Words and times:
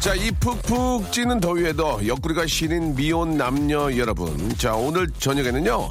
자, 0.00 0.14
이 0.14 0.30
푹푹 0.30 1.12
찌는 1.12 1.40
더위에도 1.40 2.06
옆구리가 2.06 2.46
시린 2.46 2.94
미혼 2.94 3.36
남녀 3.36 3.94
여러분. 3.98 4.34
자, 4.56 4.74
오늘 4.74 5.06
저녁에는요. 5.18 5.90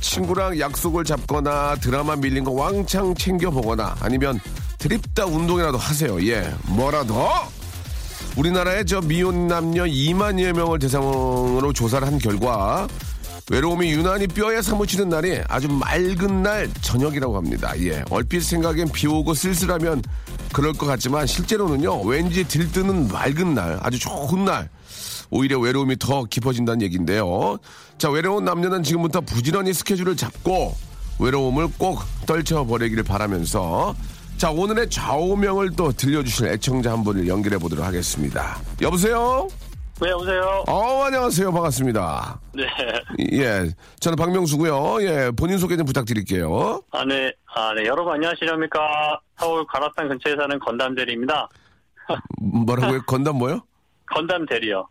친구랑 0.00 0.60
약속을 0.60 1.02
잡거나 1.02 1.74
드라마 1.80 2.14
밀린 2.14 2.44
거 2.44 2.52
왕창 2.52 3.12
챙겨보거나 3.12 3.96
아니면 4.00 4.38
드립다 4.78 5.26
운동이라도 5.26 5.78
하세요. 5.78 6.24
예. 6.28 6.54
뭐라도? 6.66 7.28
우리나라의 8.36 8.86
저 8.86 9.00
미혼 9.00 9.48
남녀 9.48 9.82
2만여 9.84 10.52
명을 10.52 10.78
대상으로 10.78 11.72
조사를 11.72 12.06
한 12.06 12.18
결과 12.18 12.86
외로움이 13.50 13.90
유난히 13.90 14.28
뼈에 14.28 14.62
사무치는 14.62 15.08
날이 15.08 15.40
아주 15.48 15.68
맑은 15.68 16.44
날 16.44 16.70
저녁이라고 16.82 17.36
합니다. 17.36 17.72
예. 17.80 18.04
얼핏 18.10 18.42
생각엔 18.42 18.92
비 18.92 19.08
오고 19.08 19.34
쓸쓸하면 19.34 20.02
그럴 20.52 20.72
것 20.72 20.86
같지만 20.86 21.26
실제로는요. 21.26 22.02
왠지 22.02 22.46
들뜨는 22.46 23.08
맑은 23.08 23.54
날, 23.54 23.78
아주 23.82 23.98
좋은 23.98 24.44
날. 24.44 24.68
오히려 25.30 25.58
외로움이 25.60 25.96
더 25.98 26.24
깊어진다는 26.24 26.82
얘기인데요. 26.82 27.58
자, 27.98 28.10
외로운 28.10 28.44
남녀는 28.44 28.82
지금부터 28.82 29.20
부지런히 29.20 29.72
스케줄을 29.72 30.16
잡고 30.16 30.74
외로움을 31.20 31.68
꼭 31.78 32.02
떨쳐버리기를 32.26 33.04
바라면서 33.04 33.94
자, 34.38 34.50
오늘의 34.50 34.90
좌우명을 34.90 35.72
또 35.76 35.92
들려주실 35.92 36.46
애청자 36.48 36.92
한 36.92 37.04
분을 37.04 37.28
연결해 37.28 37.58
보도록 37.58 37.84
하겠습니다. 37.84 38.58
여보세요? 38.80 39.48
네, 40.00 40.08
여보세요? 40.10 40.64
어, 40.66 41.02
안녕하세요. 41.04 41.52
반갑습니다. 41.52 42.40
네. 42.54 42.64
예, 43.32 43.70
저는 44.00 44.16
박명수고요. 44.16 45.02
예, 45.02 45.30
본인 45.30 45.58
소개 45.58 45.76
좀 45.76 45.84
부탁드릴게요. 45.84 46.80
아, 46.90 47.04
네. 47.04 47.30
아, 47.54 47.74
네. 47.74 47.84
여러분 47.84 48.14
안녕하십니까. 48.14 49.20
서울 49.36 49.66
가락산 49.66 50.08
근처에 50.08 50.36
사는 50.36 50.58
건담 50.58 50.94
대리입니다. 50.94 51.48
뭐라고요? 52.40 53.02
건담 53.02 53.36
뭐요? 53.36 53.60
건담 54.06 54.46
대리요. 54.46 54.88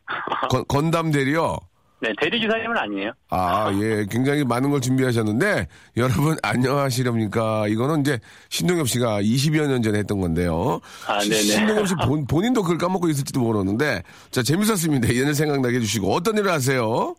건, 0.50 0.64
건담 0.68 1.12
대리요? 1.12 1.58
네, 2.02 2.14
대리 2.22 2.40
기사님은 2.40 2.78
아니에요. 2.78 3.12
아, 3.30 3.70
예, 3.82 4.06
굉장히 4.10 4.46
많은 4.46 4.70
걸 4.70 4.80
준비하셨는데, 4.80 5.68
여러분, 5.98 6.38
안녕하시렵니까? 6.44 7.68
이거는 7.68 8.02
이제, 8.02 8.20
신동엽 8.48 8.88
씨가 8.88 9.22
20여 9.22 9.68
년 9.68 9.82
전에 9.82 10.00
했던 10.00 10.22
건데요. 10.22 10.80
아, 11.08 11.20
시- 11.20 11.30
네네. 11.30 11.42
신동엽 11.42 11.88
씨 11.90 11.96
본, 11.96 12.26
본인도 12.28 12.62
그걸 12.64 12.78
까먹고 12.78 13.10
있을지도 13.10 13.42
모르는데, 13.42 14.04
자, 14.32 14.42
재밌었습니다. 14.42 15.14
옛날 15.14 15.34
생각나게 15.34 15.76
해주시고, 15.78 16.14
어떤 16.14 16.38
일을 16.38 16.50
하세요? 16.50 17.14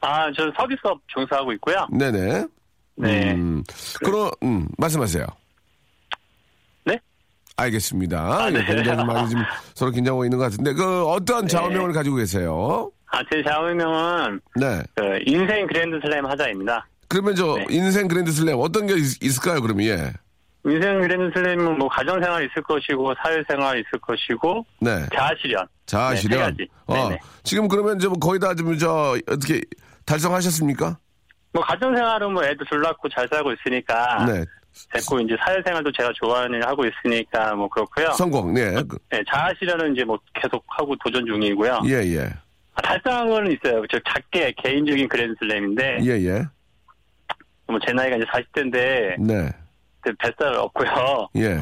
아, 0.00 0.32
저 0.34 0.50
서비스업 0.56 0.98
종사하고 1.08 1.52
있고요. 1.54 1.86
네네. 1.92 2.46
네. 2.96 3.32
음, 3.34 3.62
그럼, 4.02 4.30
음, 4.42 4.68
말씀하세요. 4.78 5.26
네? 6.86 6.98
알겠습니다. 7.56 8.18
아, 8.44 8.48
네. 8.50 8.60
예, 8.60 8.64
굉장히 8.74 9.04
많이 9.04 9.28
지금 9.28 9.42
서로 9.74 9.90
긴장하고 9.90 10.24
있는 10.24 10.38
것 10.38 10.44
같은데, 10.44 10.72
그, 10.72 11.04
어떤 11.08 11.46
좌우명을 11.46 11.92
가지고 11.92 12.16
계세요? 12.16 12.90
아, 13.14 13.22
제 13.32 13.42
좌우명은 13.44 14.40
네. 14.56 14.82
그 14.96 15.18
인생 15.24 15.66
그랜드 15.68 15.98
슬램 16.04 16.26
하자입니다. 16.26 16.86
그러면 17.08 17.36
저, 17.36 17.54
네. 17.56 17.66
인생 17.70 18.08
그랜드 18.08 18.32
슬램 18.32 18.56
어떤 18.58 18.86
게 18.88 18.94
있, 18.94 19.22
있을까요, 19.22 19.60
그럼, 19.62 19.80
예. 19.82 20.12
인생 20.66 21.00
그랜드 21.00 21.32
슬램은 21.38 21.78
뭐 21.78 21.88
가정생활 21.88 22.44
있을 22.46 22.62
것이고 22.62 23.14
사회생활 23.22 23.78
있을 23.78 24.00
것이고 24.00 24.66
네. 24.80 25.06
자아실현. 25.14 25.66
자, 25.86 26.10
네, 26.10 26.16
실현. 26.16 26.56
어. 26.86 27.10
지금 27.44 27.68
그러면 27.68 27.98
좀 27.98 28.14
거의 28.18 28.40
다 28.40 28.54
좀 28.54 28.76
저 28.78 29.16
어떻게 29.28 29.60
달성하셨습니까? 30.06 30.98
뭐 31.52 31.62
가정생활은 31.62 32.32
뭐 32.32 32.42
애도 32.44 32.64
둘 32.68 32.80
낳고 32.80 33.08
잘 33.10 33.28
살고 33.30 33.52
있으니까 33.52 34.24
네. 34.26 34.44
됐고 34.92 35.20
이제 35.20 35.36
사회생활도 35.44 35.92
제가 35.92 36.10
좋아하는 36.14 36.56
일 36.58 36.66
하고 36.66 36.84
있으니까 36.84 37.54
뭐 37.54 37.68
그렇고요. 37.68 38.10
성공. 38.12 38.54
네. 38.54 38.72
그- 38.88 38.98
네, 39.10 39.22
자아실현은 39.30 39.94
이제 39.94 40.02
뭐 40.04 40.18
계속 40.34 40.64
하고 40.68 40.96
도전 41.04 41.24
중이고요. 41.26 41.80
예, 41.86 41.92
예. 42.16 42.28
아, 42.74 42.82
달성한 42.82 43.28
거는 43.28 43.52
있어요. 43.52 43.84
저 43.90 43.98
작게 44.08 44.52
개인적인 44.62 45.08
그랜드슬램인데 45.08 45.98
예, 46.02 46.10
예. 46.26 46.44
뭐제 47.66 47.92
나이가 47.92 48.16
이제 48.16 48.26
40대인데 48.26 49.20
네. 49.20 49.50
뱃살 50.18 50.54
없고요. 50.54 51.28
예. 51.36 51.60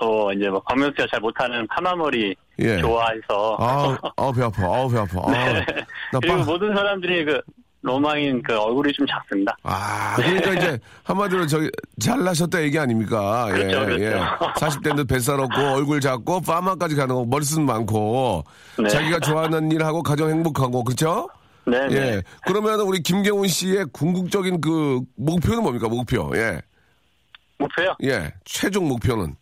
어 0.00 0.32
이제 0.32 0.48
뭐 0.50 0.60
박명수가 0.62 1.06
잘 1.10 1.20
못하는 1.20 1.66
파마머리 1.68 2.34
예. 2.58 2.76
좋아해서 2.78 3.56
아우, 3.58 3.96
아우 4.16 4.32
배 4.32 4.42
아파. 4.42 4.62
아우 4.64 4.88
배 4.90 4.98
아파. 4.98 5.20
아우. 5.24 5.30
네. 5.32 5.64
나 6.12 6.18
그리고 6.20 6.36
빵. 6.38 6.46
모든 6.46 6.74
사람들이 6.74 7.24
그 7.24 7.40
로망인 7.88 8.42
그 8.42 8.54
얼굴이 8.54 8.92
좀 8.92 9.06
작습니다. 9.06 9.56
아, 9.62 10.14
그러니까 10.16 10.52
이제 10.52 10.78
한마디로 11.04 11.46
저기 11.46 11.70
잘나셨다 11.98 12.62
얘기 12.62 12.78
아닙니까? 12.78 13.46
그렇죠, 13.46 13.80
예, 13.80 13.84
그렇죠. 13.84 14.04
예. 14.04 14.12
40대인데 14.56 15.08
뱃살 15.08 15.40
없고 15.40 15.60
얼굴 15.60 16.00
작고 16.00 16.42
파마까지 16.42 16.94
가는 16.96 17.14
거 17.14 17.24
머리숱 17.24 17.62
많고 17.62 18.44
네. 18.78 18.88
자기가 18.88 19.20
좋아하는 19.20 19.72
일 19.72 19.82
하고 19.84 20.02
가정 20.02 20.28
행복하고 20.28 20.84
그렇죠? 20.84 21.28
네, 21.66 21.86
네. 21.88 21.96
예. 21.96 22.22
그러면 22.46 22.80
우리 22.80 23.00
김경훈 23.00 23.48
씨의 23.48 23.86
궁극적인 23.92 24.60
그 24.60 25.00
목표는 25.16 25.62
뭡니까? 25.62 25.88
목표. 25.88 26.30
예. 26.34 26.60
목표요? 27.58 27.96
예. 28.04 28.32
최종 28.44 28.86
목표는 28.86 29.34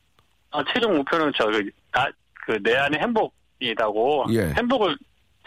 아, 0.53 0.63
최종 0.73 0.97
목표는 0.97 1.33
저그내 1.37 2.77
안에 2.77 2.99
행복이라고 3.01 4.27
예. 4.31 4.53
행복을 4.57 4.97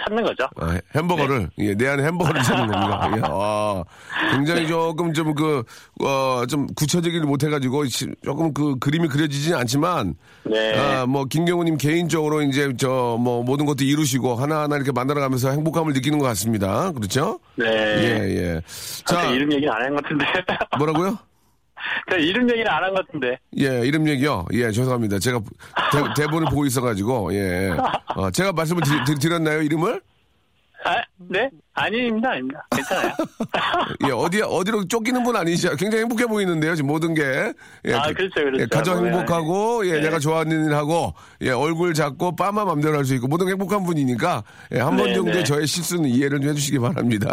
찾는 0.03 0.23
거죠. 0.23 0.47
아, 0.57 0.77
햄버거를 0.95 1.49
예, 1.59 1.73
내 1.75 1.87
안에 1.87 2.03
햄버거를 2.03 2.41
찾는 2.41 2.67
겁니다. 2.67 3.11
예, 3.17 3.21
아, 3.23 3.83
굉장히 4.31 4.67
조금 4.67 5.13
좀그어좀 5.13 6.67
구체적이지 6.75 7.25
못해가지고 7.25 7.85
시- 7.85 8.07
조금 8.23 8.53
그 8.53 8.77
그림이 8.79 9.07
그려지진 9.07 9.53
않지만 9.55 10.15
네. 10.43 10.77
아, 10.77 11.05
뭐 11.05 11.25
김경우님 11.25 11.77
개인적으로 11.77 12.41
이제 12.41 12.75
저 12.77 13.17
뭐 13.19 13.43
모든 13.43 13.65
것도 13.65 13.83
이루시고 13.83 14.35
하나 14.35 14.61
하나 14.61 14.75
이렇게 14.77 14.91
만들어가면서 14.91 15.49
행복감을 15.51 15.93
느끼는 15.93 16.19
것 16.19 16.25
같습니다. 16.27 16.91
그렇죠? 16.91 17.39
네. 17.55 17.65
예, 17.65 18.35
예. 18.55 18.61
자, 19.05 19.23
자, 19.23 19.25
이름 19.31 19.51
얘기는 19.51 19.71
안 19.73 19.81
한 19.83 19.95
것 19.95 20.03
같은데. 20.03 20.25
뭐라고요? 20.77 21.17
그 22.07 22.15
이름 22.15 22.49
얘기는 22.49 22.67
안 22.69 22.83
한 22.83 22.93
것 22.93 23.05
같은데. 23.07 23.37
예, 23.59 23.81
이름 23.85 24.07
얘기요. 24.07 24.45
예, 24.53 24.71
죄송합니다. 24.71 25.19
제가 25.19 25.39
대, 26.15 26.25
본을 26.27 26.47
보고 26.49 26.65
있어가지고 26.65 27.33
예, 27.33 27.71
어, 28.15 28.31
제가 28.31 28.51
말씀을 28.53 28.81
드, 28.83 29.13
드, 29.13 29.19
드렸나요 29.19 29.61
이름을? 29.61 30.01
아, 30.85 30.95
네? 31.17 31.49
아닙니다, 31.73 32.31
아닙니다. 32.31 32.65
괜찮아요. 32.71 33.11
예, 34.07 34.11
어디, 34.11 34.41
어디로 34.41 34.87
쫓기는 34.87 35.21
분 35.23 35.35
아니시죠? 35.35 35.75
굉장히 35.75 36.03
행복해 36.03 36.25
보이는데요, 36.25 36.73
지금 36.75 36.87
모든 36.87 37.13
게. 37.13 37.51
예, 37.85 37.93
아, 37.93 38.07
그- 38.07 38.13
그렇죠, 38.13 38.35
그렇죠. 38.35 38.61
예, 38.61 38.65
가정 38.65 39.03
네. 39.03 39.09
행복하고, 39.11 39.85
예, 39.87 39.93
네. 39.93 40.01
내가 40.03 40.19
좋아하는 40.19 40.65
일 40.67 40.73
하고, 40.73 41.13
예, 41.41 41.49
얼굴 41.49 41.93
작고, 41.93 42.35
빠마 42.37 42.63
맘대로 42.63 42.97
할 42.97 43.03
수 43.05 43.13
있고, 43.15 43.27
모든 43.27 43.47
게 43.47 43.51
행복한 43.51 43.83
분이니까, 43.83 44.43
예, 44.73 44.79
한번 44.79 45.07
네, 45.07 45.15
정도의 45.15 45.37
네. 45.39 45.43
저의 45.43 45.67
실수는 45.67 46.09
이해를 46.09 46.39
좀 46.39 46.49
해주시기 46.51 46.79
바랍니다. 46.79 47.29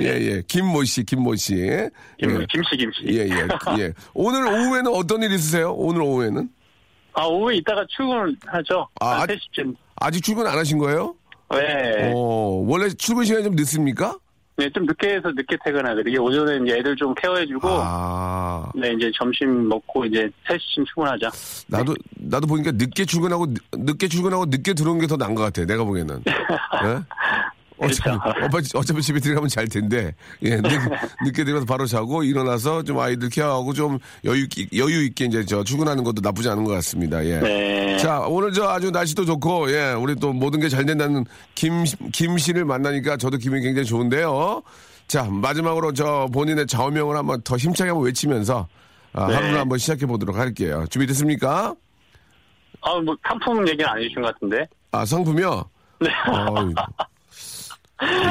예, 0.00 0.02
예, 0.02 0.20
예. 0.36 0.42
김모 0.48 0.82
씨, 0.84 1.04
김모 1.04 1.36
씨. 1.36 1.54
예, 1.56 1.88
김, 2.18 2.44
김씨, 2.48 2.76
김씨. 2.76 3.04
예, 3.16 3.28
예, 3.28 3.46
예. 3.78 3.92
오늘 4.14 4.46
오후에는 4.46 4.88
어떤 4.92 5.22
일 5.22 5.30
있으세요? 5.32 5.72
오늘 5.72 6.02
오후에는? 6.02 6.48
아, 7.14 7.26
오후에 7.26 7.56
이따가 7.56 7.84
출근을 7.90 8.34
하죠. 8.46 8.88
아, 9.00 9.20
한 9.20 9.22
아- 9.22 9.26
3시쯤. 9.26 9.76
아직 9.96 10.22
출근 10.22 10.46
안 10.46 10.58
하신 10.58 10.78
거예요? 10.78 11.14
네. 11.50 12.12
어, 12.14 12.64
원래 12.66 12.88
출근 12.90 13.24
시간이 13.24 13.44
좀 13.44 13.54
늦습니까? 13.54 14.16
네, 14.56 14.68
좀 14.70 14.84
늦게 14.84 15.14
해서 15.16 15.30
늦게 15.34 15.56
퇴근하거든요. 15.64 16.08
이게 16.10 16.18
오전에 16.18 16.58
이제 16.64 16.78
애들 16.78 16.94
좀 16.96 17.14
케어해주고, 17.14 17.66
아. 17.68 17.80
아. 18.66 18.72
네, 18.74 18.92
이제 18.92 19.10
점심 19.18 19.66
먹고 19.68 20.04
이제 20.04 20.28
3시쯤 20.46 20.86
출근하죠. 20.86 21.28
나도 21.68 21.94
나도 22.18 22.46
보니까 22.46 22.70
늦게 22.72 23.04
출근하고 23.06 23.46
늦- 23.46 23.62
늦게 23.72 24.08
출근하고 24.08 24.46
늦게 24.46 24.74
들어온 24.74 24.98
게 24.98 25.06
더 25.06 25.16
나은 25.16 25.34
것 25.34 25.42
같아. 25.42 25.64
내가 25.64 25.84
보기에는. 25.84 26.22
예? 26.26 27.02
어차피, 27.82 28.10
어차피, 28.10 28.68
어차피 28.74 29.02
집에 29.02 29.20
들어가면 29.20 29.48
잘 29.48 29.66
텐데, 29.68 30.14
예, 30.42 30.56
늦, 30.56 30.62
늦게 31.24 31.44
들어가서 31.44 31.66
바로 31.66 31.86
자고, 31.86 32.22
일어나서 32.22 32.82
좀 32.82 32.98
아이들 33.00 33.28
케어하고 33.28 33.72
좀 33.72 33.98
여유, 34.24 34.46
있- 34.56 34.72
여유 34.76 35.02
있게 35.04 35.24
이제 35.26 35.44
저 35.44 35.64
출근하는 35.64 36.04
것도 36.04 36.20
나쁘지 36.22 36.48
않은 36.48 36.64
것 36.64 36.72
같습니다, 36.72 37.24
예. 37.24 37.40
네. 37.40 37.96
자, 37.98 38.20
오늘 38.20 38.52
저 38.52 38.68
아주 38.68 38.90
날씨도 38.90 39.24
좋고, 39.24 39.70
예, 39.72 39.92
우리 39.92 40.14
또 40.16 40.32
모든 40.32 40.60
게 40.60 40.68
잘 40.68 40.84
된다는 40.86 41.24
김, 41.54 41.84
김 42.12 42.38
씨를 42.38 42.64
만나니까 42.64 43.16
저도 43.16 43.36
기분이 43.38 43.62
굉장히 43.62 43.86
좋은데요. 43.86 44.62
자, 45.08 45.24
마지막으로 45.24 45.92
저 45.92 46.28
본인의 46.32 46.66
좌우명을 46.66 47.16
한번 47.16 47.42
더 47.42 47.56
힘차게 47.56 47.90
한번 47.90 48.06
외치면서, 48.06 48.66
아, 49.12 49.26
네. 49.26 49.34
하루를 49.34 49.58
한번 49.60 49.76
시작해 49.78 50.06
보도록 50.06 50.36
할게요. 50.36 50.86
준비됐습니까? 50.88 51.74
아, 52.80 52.94
뭐 53.04 53.14
상품 53.28 53.66
얘기는 53.68 53.86
안 53.88 53.98
해주신 53.98 54.22
것 54.22 54.32
같은데. 54.34 54.66
아, 54.92 55.04
상품이요? 55.04 55.64
네. 56.00 56.08
어이, 56.28 56.74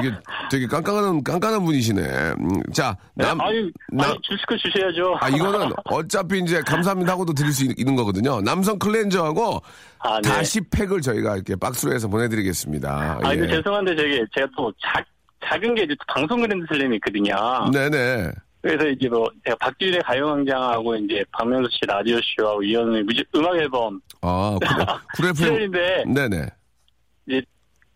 되게, 0.02 0.16
되게 0.50 0.68
깐깐한, 0.68 1.24
깐깐한 1.24 1.64
분이시네. 1.66 2.02
음, 2.02 2.62
자, 2.74 2.96
남, 3.16 3.40
아니, 3.42 3.72
남- 3.92 4.12
아니 4.12 4.22
주실 4.22 4.46
거 4.46 4.58
주셔야죠. 4.58 5.18
아, 5.22 5.30
이거는 5.30 5.72
어차피 5.86 6.40
이제 6.40 6.62
감사합니다 6.62 7.14
하고도 7.14 7.34
드릴 7.34 7.52
수 7.54 7.66
있- 7.66 7.80
있는 7.80 7.96
거거든요. 7.96 8.42
남성 8.42 8.78
클렌저하고 8.80 9.62
아, 10.00 10.20
네. 10.22 10.30
다시 10.30 10.62
팩을 10.70 11.02
저희가 11.02 11.36
이렇게 11.36 11.56
박스로 11.56 11.94
해서 11.94 12.08
보내드리겠습니다. 12.08 13.20
아, 13.24 13.30
근데 13.30 13.46
예. 13.46 13.48
죄송한데 13.48 13.96
저기 13.96 14.26
제가 14.36 14.48
또 14.58 14.72
작, 14.84 15.06
작은 15.46 15.76
게 15.76 15.84
이제 15.84 15.96
또 15.96 16.14
방송 16.14 16.42
그랜드 16.42 16.66
슬램이 16.72 16.96
있거든요. 16.98 17.34
네네. 17.72 18.32
그래서 18.62 18.88
이제 18.90 19.10
뭐 19.10 19.28
제가 19.46 19.58
박지윤의 19.60 20.02
가요광장하고 20.04 20.96
이제 20.98 21.24
박명수 21.32 21.68
씨 21.72 21.80
라디오 21.88 22.20
쇼하고 22.38 22.62
이현우의 22.62 23.04
뮤직 23.06 23.28
음악 23.36 23.56
앨범 23.58 24.00
아, 24.22 24.56
그래. 24.62 24.86
그래, 25.16 25.34
출연인데 25.34 26.04
네네. 26.08 26.46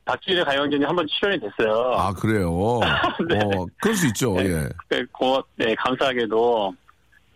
박지윤의 0.05 0.45
가요광장이 0.45 0.83
한번 0.85 1.05
출연이 1.07 1.39
됐어요. 1.39 1.93
아, 1.95 2.13
그래요. 2.13 2.79
네. 3.27 3.39
어, 3.43 3.65
그럴 3.81 3.95
수 3.95 4.07
있죠. 4.07 4.35
예. 4.39 4.69
네, 4.89 5.03
고, 5.11 5.41
네, 5.55 5.73
감사하게도 5.75 6.75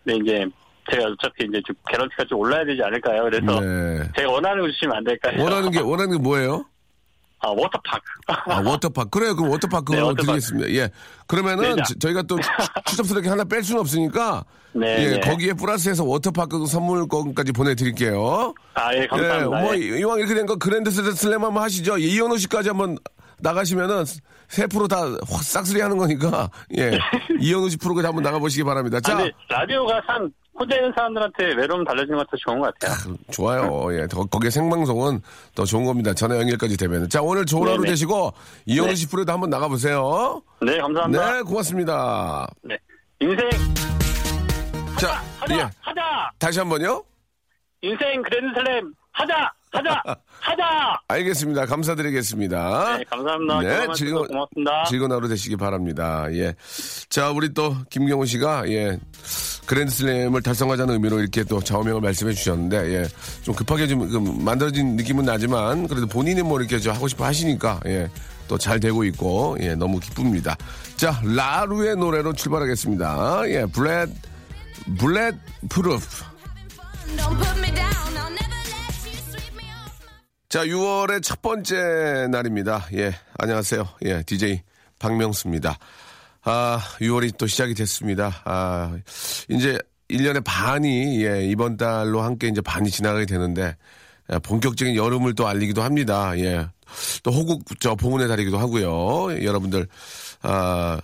네 0.03 0.15
이제 0.15 0.45
제가 0.91 1.07
어차피 1.07 1.45
이제 1.45 1.61
좀 1.65 1.75
개런티가 1.89 2.25
좀 2.25 2.39
올라야 2.39 2.63
되지 2.65 2.81
않을까요? 2.83 3.23
그래서 3.23 3.59
네. 3.59 4.07
제가 4.15 4.31
원하는 4.31 4.61
거 4.61 4.71
주시면 4.71 4.97
안 4.97 5.03
될까요? 5.03 5.43
원하는 5.43 5.71
게, 5.71 5.79
원하는 5.81 6.17
게 6.17 6.17
뭐예요? 6.21 6.65
아 7.41 7.49
워터파크. 7.49 8.01
아, 8.27 8.61
워터파크. 8.65 9.09
그래요. 9.09 9.35
그럼 9.35 9.51
워터파크 9.51 9.93
네, 9.93 10.01
워터파크. 10.01 10.25
드리겠습니다. 10.25 10.69
예. 10.73 10.89
그러면은 11.27 11.75
네. 11.77 11.83
저- 11.87 11.93
저희가 11.95 12.23
또 12.23 12.37
추- 12.39 12.49
추접스럽게 12.85 13.29
하나 13.29 13.43
뺄 13.45 13.63
수는 13.63 13.79
없으니까 13.81 14.43
네, 14.73 15.03
예, 15.03 15.09
네. 15.11 15.19
거기에 15.21 15.53
플러스해서 15.53 16.03
워터파크 16.03 16.65
선물권까지 16.65 17.53
보내드릴게요. 17.53 18.53
아, 18.73 18.93
예, 18.93 19.07
감사합니다. 19.07 19.57
예, 19.59 19.63
뭐 19.63 19.75
예. 19.75 19.79
이- 19.79 19.99
이왕 19.99 20.19
이렇게 20.19 20.33
된 20.35 20.45
거 20.45 20.55
그랜드 20.57 20.91
슬- 20.91 21.13
슬램 21.15 21.43
한번 21.43 21.63
하시죠. 21.63 21.99
예, 22.01 22.03
이현우 22.05 22.37
씨까지 22.37 22.69
한번 22.69 22.97
나가시면은 23.39 24.03
세 24.49 24.67
프로 24.67 24.87
다 24.87 24.97
확 24.97 25.17
싹쓸이 25.43 25.79
하는 25.79 25.97
거니까 25.97 26.49
예 26.77 26.91
이현우 27.39 27.69
씨 27.69 27.77
프로까지 27.77 28.05
한번 28.07 28.23
나가보시기 28.23 28.63
바랍니다. 28.63 28.97
아, 28.97 29.01
자 29.01 29.15
근데 29.15 29.31
라디오가 29.47 30.01
참 30.07 30.29
혼자 30.59 30.75
있는 30.75 30.91
사람들한테 30.93 31.53
외로움 31.55 31.85
달래주는 31.85 32.17
것도 32.17 32.37
좋은 32.37 32.59
것 32.59 32.73
같아요. 32.77 33.15
좋아요. 33.31 33.87
예, 33.97 34.05
더- 34.07 34.25
거기에 34.25 34.49
생방송은 34.49 35.21
더 35.55 35.63
좋은 35.63 35.85
겁니다. 35.85 36.13
전화 36.13 36.37
연결까지 36.37 36.75
되면. 36.77 37.07
자 37.07 37.21
오늘 37.21 37.45
좋은 37.45 37.63
하루 37.67 37.77
네네. 37.77 37.91
되시고 37.91 38.33
이현우 38.65 38.89
네. 38.89 38.95
씨 38.95 39.07
프로도 39.07 39.31
한번 39.31 39.49
나가보세요. 39.49 40.41
네, 40.61 40.77
감사합니다. 40.79 41.33
네, 41.33 41.41
고맙습니다. 41.43 42.47
네. 42.63 42.77
인생 43.21 43.49
자, 44.99 45.21
하자, 45.39 45.55
예, 45.55 45.61
하자. 45.79 46.01
다시 46.37 46.59
한 46.59 46.67
번요. 46.67 47.01
인생 47.81 48.21
그랜드슬램 48.21 48.93
하자, 49.13 49.51
하자, 49.71 50.01
하자. 50.39 50.99
알겠습니다. 51.07 51.65
감사드리겠습니다. 51.65 52.97
네, 52.97 53.03
감사합니다. 53.09 53.59
네, 53.61 53.93
즐거, 53.93 54.23
고맙습니다. 54.25 54.83
즐거운 54.85 55.11
하루 55.11 55.27
되시기 55.27 55.55
바랍니다. 55.57 56.25
예. 56.31 56.55
자, 57.09 57.29
우리 57.29 57.53
또 57.53 57.75
김경호 57.89 58.25
씨가 58.25 58.67
예. 58.69 58.97
그랜드슬램을 59.67 60.41
달성하자는 60.41 60.95
의미로 60.95 61.19
이렇게 61.19 61.43
또 61.43 61.59
좌우명을 61.61 62.01
말씀해 62.01 62.33
주셨는데 62.33 62.77
예. 62.93 63.07
좀 63.43 63.53
급하게 63.53 63.85
좀 63.87 64.09
그, 64.09 64.17
만들어진 64.43 64.95
느낌은 64.95 65.25
나지만 65.25 65.87
그래도 65.87 66.07
본인이 66.07 66.41
뭐 66.41 66.59
이렇게 66.59 66.79
저 66.79 66.91
하고 66.91 67.07
싶어 67.07 67.25
하시니까 67.25 67.79
예. 67.85 68.09
또 68.47 68.57
잘 68.57 68.79
되고 68.79 69.03
있고 69.03 69.55
예. 69.59 69.75
너무 69.75 69.99
기쁩니다. 69.99 70.57
자, 70.97 71.21
라루의 71.23 71.95
노래로 71.97 72.33
출발하겠습니다. 72.33 73.43
예. 73.49 73.65
Bullet 73.67 74.09
Bulletproof. 74.97 76.23
자, 80.49 80.65
6월의 80.65 81.21
첫 81.21 81.43
번째 81.43 82.27
날입니다. 82.31 82.87
예, 82.95 83.13
안녕하세요. 83.37 83.87
예, 84.05 84.23
DJ 84.23 84.63
박명수입니다. 84.97 85.77
아, 86.41 86.79
6월이 86.99 87.37
또 87.37 87.45
시작이 87.45 87.75
됐습니다. 87.75 88.41
아, 88.45 88.97
이제 89.47 89.77
1년의 90.09 90.43
반이, 90.43 91.23
예, 91.23 91.45
이번 91.45 91.77
달로 91.77 92.23
함께 92.23 92.47
이제 92.47 92.61
반이 92.61 92.89
지나가게 92.89 93.27
되는데, 93.27 93.75
예, 94.33 94.39
본격적인 94.39 94.95
여름을 94.95 95.35
또 95.35 95.47
알리기도 95.47 95.83
합니다. 95.83 96.35
예. 96.39 96.65
또 97.21 97.29
호국, 97.29 97.65
저, 97.79 97.93
봉운의 97.93 98.27
달이기도 98.27 98.57
하고요. 98.57 99.37
예, 99.37 99.45
여러분들, 99.45 99.87
아, 100.41 100.99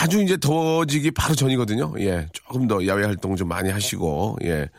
아주 0.00 0.22
이제 0.22 0.38
더워지기 0.38 1.10
바로 1.10 1.34
전이거든요. 1.34 1.92
예, 1.98 2.26
조금 2.32 2.66
더 2.66 2.86
야외 2.86 3.04
활동 3.04 3.36
좀 3.36 3.48
많이 3.48 3.68
하시고, 3.68 4.38
예. 4.44 4.70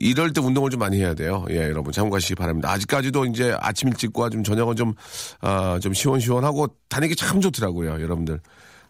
이럴 0.00 0.32
때 0.32 0.40
운동을 0.40 0.70
좀 0.70 0.80
많이 0.80 0.98
해야 0.98 1.14
돼요. 1.14 1.44
예, 1.50 1.62
여러분 1.62 1.92
참고하시기 1.92 2.34
바랍니다. 2.34 2.70
아직까지도 2.70 3.26
이제 3.26 3.56
아침 3.60 3.88
일찍과 3.88 4.30
좀 4.30 4.42
저녁은 4.42 4.76
좀, 4.76 4.94
아, 5.40 5.78
좀 5.80 5.92
시원시원하고 5.92 6.68
다니기 6.88 7.14
참 7.16 7.40
좋더라고요. 7.40 8.02
여러분들. 8.02 8.40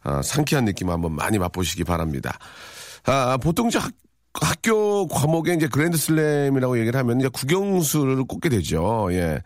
아, 0.03 0.23
상쾌한 0.23 0.65
느낌 0.65 0.89
한번 0.91 1.13
많이 1.13 1.39
맛보시기 1.39 1.85
바랍니다. 1.85 2.39
아, 3.05 3.37
보통 3.37 3.69
이제 3.69 3.79
학, 3.79 3.93
학교 4.35 5.07
과목에 5.09 5.55
이제 5.55 5.69
그랜드 5.69 5.97
슬램이라고 5.97 6.79
얘기를 6.79 6.99
하면 6.99 7.21
이제 7.21 7.29
국영수를 7.29 8.25
꽂게 8.25 8.49
되죠. 8.49 9.09
예. 9.11 9.43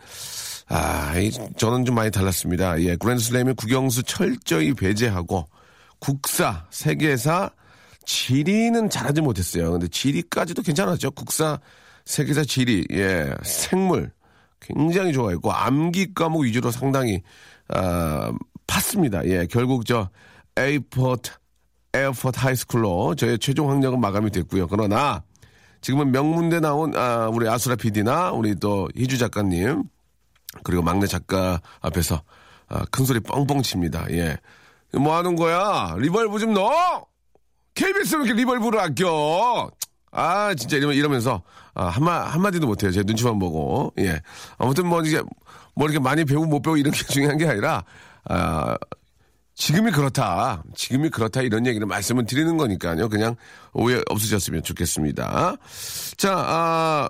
아, 0.68 1.18
이, 1.18 1.32
저는 1.56 1.84
좀 1.84 1.96
많이 1.96 2.10
달랐습니다. 2.10 2.80
예, 2.82 2.96
그랜드 2.96 3.22
슬램의 3.22 3.54
국영수 3.54 4.04
철저히 4.04 4.72
배제하고 4.72 5.46
국사, 5.98 6.66
세계사, 6.70 7.50
지리는 8.10 8.90
잘하지 8.90 9.20
못했어요. 9.20 9.70
근데 9.70 9.86
지리까지도 9.86 10.62
괜찮았죠. 10.62 11.12
국사, 11.12 11.60
세계사, 12.04 12.42
지리, 12.42 12.84
예, 12.90 13.32
생물 13.44 14.10
굉장히 14.58 15.12
좋아했고 15.12 15.52
암기 15.52 16.14
과목 16.14 16.42
위주로 16.42 16.72
상당히 16.72 17.22
아, 17.68 18.32
팠습니다. 18.66 19.24
예, 19.28 19.46
결국 19.46 19.86
저 19.86 20.10
에이포트 20.56 21.30
Airport 21.94 22.40
High 22.40 22.65
School로 22.65 23.14
저의 23.14 23.38
최종 23.38 23.70
학력은 23.70 24.00
마감이 24.00 24.30
됐고요. 24.30 24.66
그러나 24.66 25.22
지금은 25.80 26.10
명문대 26.10 26.58
나온 26.58 26.96
아, 26.96 27.28
우리 27.28 27.48
아수라 27.48 27.76
PD나 27.76 28.32
우리 28.32 28.56
또 28.56 28.88
희주 28.96 29.18
작가님 29.18 29.84
그리고 30.64 30.82
막내 30.82 31.06
작가 31.06 31.60
앞에서 31.80 32.22
아, 32.66 32.84
큰 32.90 33.04
소리 33.04 33.20
뻥뻥 33.20 33.62
칩니다. 33.62 34.10
예. 34.10 34.36
뭐 34.98 35.16
하는 35.16 35.36
거야? 35.36 35.94
reverb 35.96 36.40
좀 36.40 36.54
넣어! 36.54 37.09
KBS 37.80 38.16
왜 38.16 38.24
이렇게 38.24 38.40
reverb를 38.40 38.78
아껴? 38.78 39.70
아, 40.12 40.54
진짜 40.54 40.76
이러면, 40.76 40.96
이러면서, 40.96 41.42
아, 41.72 41.86
한마, 41.86 42.24
한마디도 42.24 42.66
못해요. 42.66 42.90
제 42.90 43.02
눈치만 43.02 43.38
보고. 43.38 43.94
예. 43.98 44.20
아무튼 44.58 44.86
뭐, 44.86 45.00
이게, 45.02 45.22
뭐 45.74 45.86
이렇게 45.86 45.98
많이 45.98 46.26
배우고 46.26 46.46
못 46.46 46.60
배우고 46.60 46.76
이런 46.76 46.92
게 46.92 47.02
중요한 47.10 47.38
게 47.38 47.46
아니라, 47.46 47.84
아, 48.24 48.76
지금이 49.54 49.92
그렇다. 49.92 50.62
지금이 50.74 51.08
그렇다. 51.08 51.40
이런 51.40 51.66
얘기를 51.66 51.86
말씀을 51.86 52.26
드리는 52.26 52.54
거니까요. 52.58 53.08
그냥 53.08 53.36
오해 53.72 54.02
없으셨으면 54.10 54.62
좋겠습니다. 54.62 55.56
자, 56.18 56.34
아, 56.36 57.08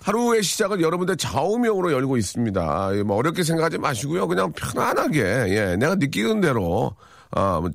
하루의 0.00 0.42
시작은 0.42 0.80
여러분들 0.80 1.16
좌우명으로 1.16 1.92
열고 1.92 2.16
있습니다. 2.16 2.90
예, 2.96 3.02
뭐 3.02 3.16
어렵게 3.16 3.42
생각하지 3.42 3.78
마시고요. 3.78 4.28
그냥 4.28 4.52
편안하게, 4.52 5.20
예, 5.48 5.76
내가 5.76 5.94
느끼는 5.94 6.40
대로, 6.40 6.94
아, 7.36 7.58
뭐, 7.60 7.68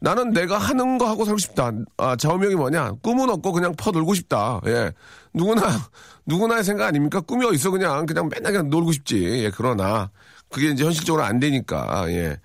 나는 0.00 0.30
내가 0.32 0.56
하는 0.58 0.96
거 0.98 1.06
하고 1.08 1.24
살고 1.24 1.38
싶다. 1.38 1.70
아, 1.98 2.16
좌우명이 2.16 2.54
뭐냐? 2.54 2.92
꿈은 3.02 3.28
없고 3.30 3.52
그냥 3.52 3.74
퍼놀고 3.76 4.14
싶다. 4.14 4.60
예. 4.66 4.90
누구나, 5.34 5.62
누구나의 6.26 6.64
생각 6.64 6.86
아닙니까? 6.86 7.20
꿈이 7.20 7.44
어딨어, 7.46 7.70
그냥. 7.70 8.06
그냥 8.06 8.28
맨날 8.28 8.52
그냥 8.52 8.70
놀고 8.70 8.92
싶지. 8.92 9.22
예, 9.44 9.50
그러나, 9.54 10.10
그게 10.48 10.70
이제 10.70 10.84
현실적으로 10.84 11.22
안 11.24 11.38
되니까, 11.40 12.04
예. 12.10 12.36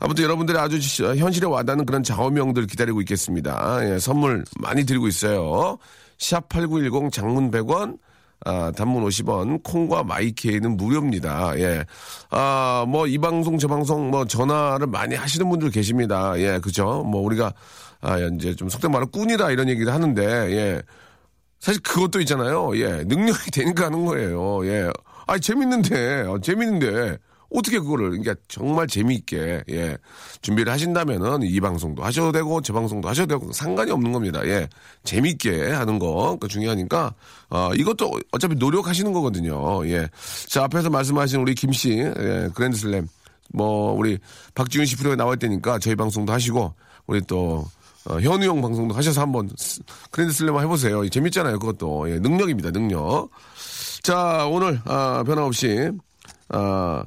아무튼 0.00 0.24
여러분들이 0.24 0.58
아주 0.58 0.80
시- 0.80 1.04
현실에 1.04 1.46
와닿는 1.46 1.86
그런 1.86 2.02
좌우명들 2.02 2.66
기다리고 2.66 3.00
있겠습니다. 3.02 3.78
예, 3.84 3.98
선물 3.98 4.44
많이 4.60 4.84
드리고 4.84 5.06
있어요. 5.08 5.78
샵8910 6.18 7.12
장문 7.12 7.50
100원, 7.52 7.98
아, 8.44 8.70
단문 8.76 9.04
50원, 9.04 9.62
콩과 9.62 10.04
마이케이는 10.04 10.76
무료입니다. 10.76 11.58
예. 11.58 11.84
아, 12.30 12.84
뭐, 12.88 13.06
이 13.06 13.18
방송, 13.18 13.58
저 13.58 13.66
방송, 13.68 14.10
뭐, 14.10 14.24
전화를 14.24 14.86
많이 14.86 15.16
하시는 15.16 15.48
분들 15.48 15.70
계십니다. 15.70 16.38
예, 16.38 16.58
그죠? 16.60 17.02
뭐, 17.04 17.22
우리가, 17.22 17.52
아, 18.00 18.18
이제 18.18 18.54
좀 18.54 18.68
속된 18.68 18.92
말로 18.92 19.06
꾼이다 19.06 19.50
이런 19.50 19.68
얘기를 19.68 19.92
하는데, 19.92 20.22
예. 20.24 20.82
사실 21.58 21.82
그것도 21.82 22.20
있잖아요. 22.20 22.76
예. 22.78 23.02
능력이 23.04 23.50
되니까 23.52 23.86
하는 23.86 24.04
거예요. 24.04 24.64
예. 24.66 24.90
아니, 25.26 25.40
재밌는데, 25.40 26.20
어, 26.28 26.38
재밌는데. 26.40 27.18
어떻게 27.50 27.78
그거를, 27.78 28.10
그러니까 28.10 28.34
정말 28.48 28.86
재미있게, 28.86 29.64
예. 29.70 29.96
준비를 30.42 30.70
하신다면은 30.72 31.42
이 31.42 31.60
방송도 31.60 32.02
하셔도 32.04 32.30
되고, 32.30 32.60
제 32.60 32.72
방송도 32.74 33.08
하셔도 33.08 33.38
되고, 33.38 33.52
상관이 33.52 33.90
없는 33.90 34.12
겁니다. 34.12 34.46
예. 34.46 34.68
재미있게 35.04 35.70
하는 35.72 35.98
거, 35.98 36.36
그 36.38 36.46
중요하니까, 36.46 37.14
어, 37.48 37.70
이것도 37.74 38.20
어차피 38.32 38.54
노력하시는 38.56 39.10
거거든요. 39.12 39.86
예. 39.88 40.08
자, 40.48 40.64
앞에서 40.64 40.90
말씀하신 40.90 41.40
우리 41.40 41.54
김 41.54 41.72
씨, 41.72 41.92
예. 41.98 42.50
그랜드슬램. 42.54 43.08
뭐, 43.54 43.92
우리 43.92 44.18
박지훈 44.54 44.84
씨 44.84 44.96
프로에 44.96 45.16
나올 45.16 45.38
때니까 45.38 45.78
저희 45.78 45.94
방송도 45.96 46.30
하시고, 46.30 46.74
우리 47.06 47.22
또, 47.22 47.64
어, 48.04 48.20
현우 48.20 48.44
형 48.44 48.60
방송도 48.60 48.94
하셔서 48.94 49.22
한번 49.22 49.48
스- 49.56 49.80
그랜드슬램 50.10 50.58
해보세요. 50.58 51.08
재밌잖아요, 51.08 51.58
그것도. 51.58 52.10
예, 52.10 52.18
능력입니다, 52.18 52.70
능력. 52.72 53.30
자, 54.02 54.46
오늘, 54.46 54.80
아, 54.84 55.22
변함없이, 55.26 55.90
아, 56.48 57.04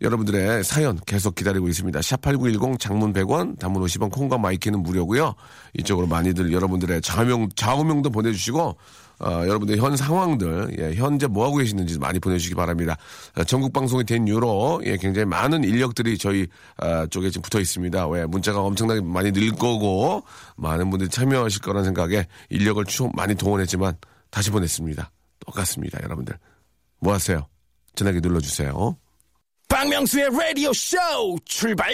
여러분들의 0.00 0.62
사연 0.62 0.98
계속 1.06 1.34
기다리고 1.34 1.68
있습니다. 1.68 1.98
샵8910 1.98 2.78
장문 2.78 3.12
100원, 3.12 3.58
단문 3.58 3.82
50원, 3.82 4.12
콩과 4.12 4.38
my 4.38 4.51
K는 4.51 4.82
무료고요 4.82 5.34
이쪽으로 5.74 6.06
많이들 6.06 6.52
여러분들의 6.52 7.00
좌명, 7.02 7.48
좌우명도 7.56 8.10
보내주시고, 8.10 8.76
어, 9.20 9.30
여러분들 9.48 9.78
현 9.78 9.96
상황들, 9.96 10.76
예, 10.78 10.94
현재 10.94 11.26
뭐하고 11.26 11.56
계시는지 11.56 11.98
많이 11.98 12.20
보내주시기 12.20 12.54
바랍니다. 12.54 12.96
어, 13.36 13.42
전국 13.42 13.72
방송이 13.72 14.04
된 14.04 14.28
이후로, 14.28 14.82
예, 14.84 14.96
굉장히 14.98 15.24
많은 15.24 15.64
인력들이 15.64 16.16
저희, 16.16 16.46
아, 16.76 17.04
쪽에 17.06 17.30
지금 17.30 17.42
붙어 17.42 17.58
있습니다. 17.58 18.06
왜, 18.06 18.24
문자가 18.26 18.60
엄청나게 18.60 19.00
많이 19.00 19.32
늘 19.32 19.50
거고, 19.50 20.22
많은 20.56 20.90
분들이 20.90 21.10
참여하실 21.10 21.62
거라는 21.62 21.86
생각에 21.86 22.26
인력을 22.50 22.84
좀 22.84 23.10
많이 23.14 23.34
동원했지만, 23.34 23.96
다시 24.30 24.52
보냈습니다. 24.52 25.10
똑같습니다, 25.40 25.98
여러분들. 26.04 26.38
뭐 27.00 27.14
하세요? 27.14 27.48
전화기 27.98 28.20
눌러주세요. 28.20 28.96
박명수의 29.68 30.30
라디오 30.30 30.72
쇼 30.72 30.96
출발! 31.44 31.92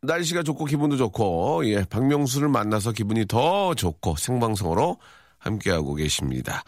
날씨가 0.00 0.42
좋고 0.42 0.64
기분도 0.64 0.96
좋고 0.96 1.66
예 1.66 1.84
박명수를 1.84 2.48
만나서 2.48 2.92
기분이 2.92 3.26
더 3.26 3.74
좋고 3.74 4.16
생방송으로 4.16 4.96
함께하고 5.38 5.94
계십니다. 5.94 6.64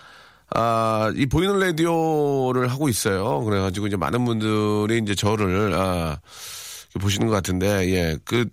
아, 0.51 1.11
이 1.17 1.27
보이는 1.27 1.59
라디오를 1.59 2.69
하고 2.71 2.89
있어요. 2.89 3.43
그래가지고 3.43 3.89
이제 3.89 3.97
많은 3.97 4.25
분들이 4.25 4.99
이제 5.03 5.15
저를 5.15 5.73
아, 5.75 6.21
보시는 7.01 7.27
것 7.27 7.33
같은데 7.33 7.89
예 7.91 8.17
그 8.25 8.49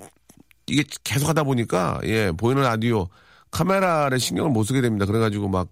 이게 0.68 0.84
계속 1.04 1.28
하다 1.28 1.44
보니까 1.44 2.00
예 2.06 2.32
보이는 2.32 2.64
라디오 2.64 3.10
카메라를 3.52 4.20
신경을 4.20 4.52
못 4.52 4.64
쓰게 4.64 4.80
됩니다. 4.82 5.06
그래가지고 5.06 5.50
막 5.50 5.68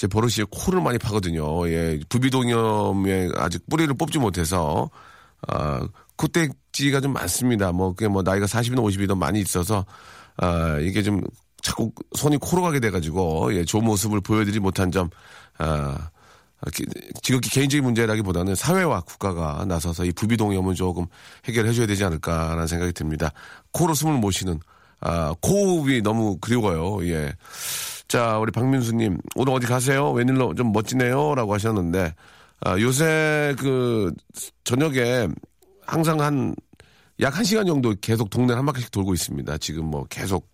제 0.00 0.06
버릇이 0.06 0.46
코를 0.50 0.80
많이 0.80 0.96
파거든요. 0.96 1.68
예, 1.68 2.00
부비동염에 2.08 3.28
아직 3.36 3.62
뿌리를 3.68 3.92
뽑지 3.92 4.18
못해서 4.18 4.88
아, 5.46 5.86
콧대지가 6.16 7.02
좀 7.02 7.12
많습니다. 7.12 7.70
뭐, 7.70 7.92
그게 7.92 8.08
뭐, 8.08 8.22
나이가 8.22 8.46
40이든 8.46 8.76
50이든 8.76 9.18
많이 9.18 9.40
있어서, 9.40 9.84
아, 10.38 10.78
이게 10.80 11.02
좀 11.02 11.20
자꾸 11.60 11.92
손이 12.16 12.38
코로 12.38 12.62
가게 12.62 12.80
돼가지고, 12.80 13.54
예, 13.54 13.66
좋은 13.66 13.84
모습을 13.84 14.22
보여드리지 14.22 14.60
못한 14.60 14.90
점, 14.90 15.10
아, 15.58 16.08
기- 16.72 16.86
지극히 17.22 17.50
개인적인 17.50 17.84
문제라기보다는 17.84 18.54
사회와 18.54 19.02
국가가 19.02 19.66
나서서 19.66 20.06
이 20.06 20.12
부비동염은 20.12 20.76
조금 20.76 21.04
해결해 21.44 21.74
줘야 21.74 21.86
되지 21.86 22.04
않을까라는 22.04 22.66
생각이 22.66 22.94
듭니다. 22.94 23.32
코로 23.72 23.92
숨을 23.92 24.14
못 24.14 24.30
쉬는, 24.30 24.60
아, 25.00 25.34
코호흡이 25.42 26.00
너무 26.00 26.38
그리워요. 26.38 27.06
예. 27.06 27.34
자, 28.10 28.38
우리 28.38 28.50
박민수님, 28.50 29.18
오늘 29.36 29.52
어디 29.52 29.66
가세요? 29.68 30.10
웬일로 30.10 30.54
좀 30.56 30.72
멋지네요? 30.72 31.36
라고 31.36 31.54
하셨는데, 31.54 32.12
아, 32.60 32.72
요새 32.80 33.54
그, 33.56 34.12
저녁에 34.64 35.28
항상 35.86 36.20
한, 36.20 36.52
약 37.20 37.36
한 37.36 37.44
시간 37.44 37.66
정도 37.66 37.94
계속 38.00 38.28
동네 38.28 38.52
한 38.54 38.66
바퀴씩 38.66 38.90
돌고 38.90 39.14
있습니다. 39.14 39.58
지금 39.58 39.84
뭐 39.86 40.04
계속 40.10 40.48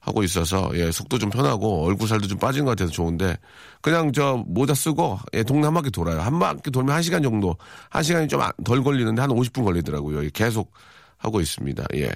하고 0.00 0.22
있어서, 0.22 0.70
예, 0.74 0.92
속도 0.92 1.18
좀 1.18 1.30
편하고 1.30 1.86
얼굴 1.86 2.08
살도 2.08 2.26
좀 2.28 2.38
빠진 2.38 2.64
것 2.66 2.72
같아서 2.72 2.92
좋은데, 2.92 3.38
그냥 3.80 4.12
저 4.12 4.44
모자 4.46 4.74
쓰고, 4.74 5.18
예, 5.32 5.42
동네 5.44 5.64
한 5.64 5.72
바퀴 5.74 5.90
돌아요. 5.90 6.20
한 6.20 6.38
바퀴 6.38 6.70
돌면 6.70 6.94
한 6.94 7.02
시간 7.02 7.22
정도, 7.22 7.56
한 7.88 8.02
시간이 8.02 8.28
좀 8.28 8.40
덜 8.64 8.82
걸리는데 8.84 9.22
한 9.22 9.30
50분 9.30 9.64
걸리더라고요. 9.64 10.24
예, 10.24 10.30
계속 10.34 10.72
하고 11.16 11.40
있습니다. 11.40 11.84
예. 11.96 12.10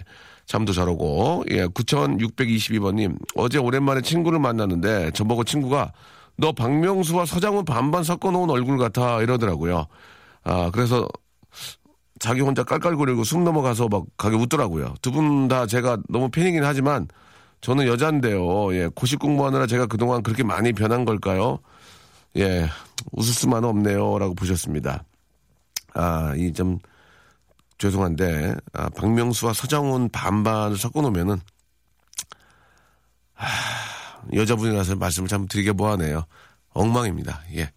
잠도 0.47 0.73
잘 0.73 0.89
오고, 0.89 1.45
예, 1.51 1.67
9622번님, 1.67 3.17
어제 3.37 3.59
오랜만에 3.59 4.01
친구를 4.03 4.39
만났는데, 4.39 5.13
저보고 5.13 5.45
친구가, 5.45 5.93
너 6.37 6.53
박명수와 6.53 7.27
서장훈 7.27 7.65
반반 7.65 8.03
섞어 8.05 8.31
놓은 8.31 8.51
얼굴 8.51 8.79
같아, 8.79 9.23
이러더라고요. 9.23 9.87
아, 10.45 10.71
그래서, 10.73 11.09
자기 12.19 12.41
혼자 12.41 12.63
깔깔거리고 12.63 13.25
숨 13.25 13.45
넘어가서 13.45 13.89
막 13.89 14.05
가게 14.17 14.37
웃더라고요. 14.37 14.95
두 15.03 15.11
분 15.13 15.49
다 15.49 15.67
제가 15.67 15.99
너무 16.09 16.31
팬이긴 16.31 16.65
하지만, 16.65 17.09
저는 17.61 17.87
여잔데요. 17.87 18.75
예, 18.75 18.89
고시 18.95 19.17
공부하느라 19.17 19.67
제가 19.67 19.87
그동안 19.87 20.23
그렇게 20.23 20.43
많이 20.43 20.73
변한 20.73 21.05
걸까요? 21.05 21.59
예, 22.37 22.67
웃을 23.13 23.33
수만은 23.35 23.69
없네요. 23.69 24.19
라고 24.19 24.35
보셨습니다. 24.35 25.05
아, 25.95 26.35
이 26.37 26.53
좀, 26.53 26.79
죄송한데, 27.83 28.55
아, 28.75 28.89
박명수와 28.91 29.53
서장훈 29.55 30.09
반반을 30.11 30.77
섞어놓으면은, 30.77 31.41
하, 33.35 33.49
여자분이라서 34.33 34.95
말씀을 34.95 35.29
참 35.29 35.49
드리게 35.49 35.73
뭐하네요. 35.73 36.25
엉망입니다. 36.75 37.43
예. 37.57 37.73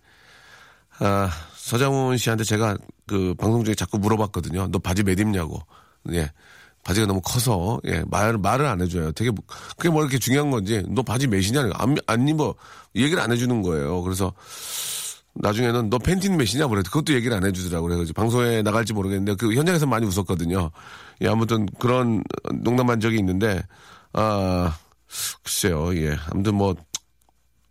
아, 0.99 1.31
서장훈 1.55 2.17
씨한테 2.17 2.43
제가 2.43 2.77
그 3.07 3.33
방송 3.39 3.63
중에 3.63 3.73
자꾸 3.73 3.97
물어봤거든요. 3.97 4.67
너 4.67 4.77
바지 4.77 5.01
몇 5.01 5.19
입냐고. 5.19 5.59
예. 6.11 6.31
바지가 6.83 7.07
너무 7.07 7.19
커서, 7.21 7.81
예, 7.85 8.03
말, 8.05 8.37
말을 8.37 8.67
안 8.67 8.79
해줘요. 8.81 9.11
되게, 9.13 9.31
뭐- 9.31 9.43
그게 9.75 9.89
뭐 9.89 10.03
이렇게 10.03 10.19
중요한 10.19 10.51
건지, 10.51 10.83
너 10.87 11.01
바지 11.01 11.25
몇이냐? 11.25 11.71
안, 11.73 11.95
안 12.05 12.27
입어. 12.27 12.53
얘기를 12.95 13.19
안 13.19 13.31
해주는 13.31 13.63
거예요. 13.63 14.03
그래서, 14.03 14.33
나중에는 15.35 15.89
너 15.89 15.97
팬티는 15.97 16.37
몇이냐? 16.37 16.67
그래. 16.67 16.81
그것도 16.83 17.13
얘기를 17.13 17.35
안 17.35 17.45
해주더라고요. 17.45 17.97
그래서 17.97 18.13
방송에 18.13 18.61
나갈지 18.61 18.93
모르겠는데, 18.93 19.35
그 19.35 19.53
현장에서 19.53 19.85
많이 19.85 20.05
웃었거든요. 20.05 20.71
예, 21.21 21.27
아무튼 21.27 21.65
그런 21.79 22.23
농담한 22.63 22.99
적이 22.99 23.17
있는데, 23.19 23.61
아, 24.13 24.77
글쎄요, 25.43 25.95
예. 25.97 26.17
아무튼 26.31 26.55
뭐, 26.55 26.75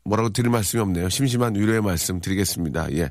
뭐라고 0.04 0.28
드릴 0.28 0.50
말씀이 0.50 0.83
없네요. 0.83 1.09
심심한 1.09 1.54
위로의 1.54 1.80
말씀 1.80 2.21
드리겠습니다. 2.21 2.92
예. 2.92 3.11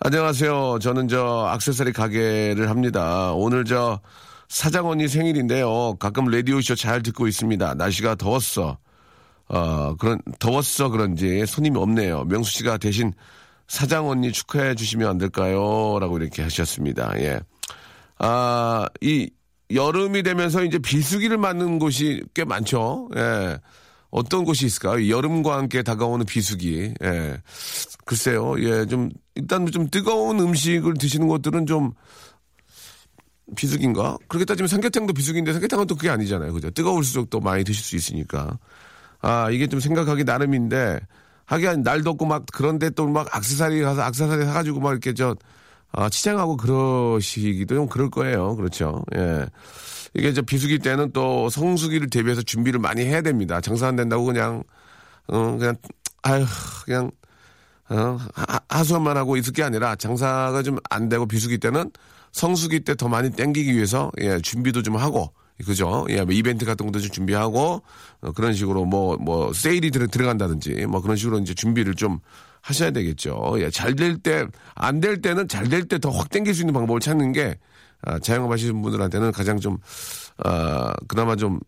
안녕하세요. 0.00 0.78
저는 0.80 1.08
저 1.08 1.46
악세사리 1.48 1.92
가게를 1.92 2.68
합니다. 2.70 3.32
오늘 3.32 3.64
저 3.64 4.00
사장 4.48 4.86
언니 4.86 5.08
생일인데요. 5.08 5.96
가끔 5.98 6.26
라디오쇼 6.26 6.76
잘 6.76 7.02
듣고 7.02 7.26
있습니다. 7.26 7.74
날씨가 7.74 8.14
더웠어. 8.14 8.78
어, 9.48 9.96
그런, 9.96 10.20
더웠어 10.38 10.90
그런지 10.90 11.44
손님이 11.46 11.78
없네요. 11.78 12.24
명수 12.24 12.52
씨가 12.52 12.76
대신 12.76 13.12
사장 13.68 14.08
언니 14.08 14.32
축하해 14.32 14.74
주시면 14.74 15.08
안 15.08 15.18
될까요? 15.18 15.98
라고 16.00 16.18
이렇게 16.18 16.42
하셨습니다. 16.42 17.12
예. 17.20 17.40
아, 18.18 18.86
이 19.00 19.30
여름이 19.72 20.22
되면서 20.22 20.64
이제 20.64 20.78
비수기를 20.78 21.36
맞는 21.36 21.78
곳이 21.78 22.24
꽤 22.34 22.44
많죠. 22.44 23.10
예. 23.16 23.58
어떤 24.10 24.44
곳이 24.44 24.64
있을까요? 24.64 25.10
여름과 25.10 25.58
함께 25.58 25.82
다가오는 25.82 26.24
비수기. 26.24 26.94
예. 27.02 27.36
글쎄요. 28.06 28.54
예, 28.60 28.86
좀, 28.86 29.10
일단 29.34 29.66
좀 29.66 29.90
뜨거운 29.90 30.40
음식을 30.40 30.94
드시는 30.94 31.28
것들은 31.28 31.66
좀 31.66 31.92
비수기인가? 33.54 34.16
그렇게 34.28 34.46
따지면 34.46 34.68
삼계탕도 34.68 35.12
비수기인데 35.12 35.52
삼계탕은 35.52 35.86
또 35.86 35.94
그게 35.94 36.08
아니잖아요. 36.08 36.54
그죠? 36.54 36.70
뜨거울수록 36.70 37.28
또 37.28 37.40
많이 37.40 37.64
드실 37.64 37.84
수 37.84 37.96
있으니까. 37.96 38.58
아, 39.20 39.50
이게 39.50 39.66
좀 39.66 39.80
생각하기 39.80 40.24
나름인데, 40.24 41.00
하긴 41.48 41.82
날 41.82 42.02
덥고 42.02 42.26
막 42.26 42.44
그런데 42.52 42.90
또 42.90 43.06
막 43.08 43.34
악세사리 43.34 43.80
가서 43.80 44.02
악세사리 44.02 44.44
사가지고 44.44 44.80
막 44.80 44.90
이렇게 44.92 45.14
저, 45.14 45.34
아, 45.92 46.08
치장하고 46.10 46.56
그러시기도 46.58 47.74
좀 47.74 47.88
그럴 47.88 48.10
거예요. 48.10 48.54
그렇죠. 48.56 49.02
예. 49.16 49.46
이게 50.14 50.28
이제 50.28 50.42
비수기 50.42 50.78
때는 50.80 51.12
또 51.12 51.48
성수기를 51.50 52.10
대비해서 52.10 52.42
준비를 52.42 52.80
많이 52.80 53.02
해야 53.04 53.20
됩니다. 53.22 53.60
장사 53.60 53.86
안 53.88 53.96
된다고 53.96 54.24
그냥, 54.24 54.62
어, 55.28 55.56
그냥, 55.58 55.76
아휴, 56.22 56.44
그냥, 56.84 57.10
어, 57.90 58.18
하- 58.34 58.60
하소연만 58.68 59.16
하고 59.16 59.36
있을 59.38 59.52
게 59.54 59.62
아니라 59.62 59.96
장사가 59.96 60.62
좀 60.62 60.78
안 60.90 61.08
되고 61.08 61.26
비수기 61.26 61.58
때는 61.58 61.90
성수기 62.32 62.80
때 62.80 62.94
더 62.94 63.08
많이 63.08 63.30
땡기기 63.30 63.74
위해서 63.74 64.10
예, 64.20 64.38
준비도 64.40 64.82
좀 64.82 64.96
하고 64.96 65.32
그죠? 65.66 66.06
예, 66.08 66.22
뭐 66.22 66.32
이벤트 66.32 66.64
같은 66.64 66.86
것도 66.86 67.00
좀 67.00 67.10
준비하고 67.10 67.82
어, 68.20 68.32
그런 68.32 68.54
식으로 68.54 68.84
뭐뭐 68.84 69.52
세일이 69.52 69.90
들어, 69.90 70.06
들어간다든지 70.06 70.86
뭐 70.86 71.00
그런 71.00 71.16
식으로 71.16 71.38
이제 71.38 71.54
준비를 71.54 71.94
좀 71.94 72.20
하셔야 72.62 72.90
되겠죠. 72.90 73.56
예, 73.58 73.70
잘 73.70 73.94
될 73.96 74.18
때 74.22 74.46
안 74.76 75.00
될 75.00 75.20
때는 75.22 75.48
잘 75.48 75.68
될 75.68 75.86
때 75.88 75.98
더확 75.98 76.30
당길 76.30 76.54
수 76.54 76.62
있는 76.62 76.74
방법을 76.74 77.00
찾는 77.00 77.32
게 77.32 77.58
아, 78.02 78.18
자영업 78.18 78.50
하시는 78.52 78.80
분들한테는 78.80 79.32
가장 79.32 79.58
좀 79.58 79.78
아, 80.44 80.92
그나마 81.08 81.34
좀 81.36 81.58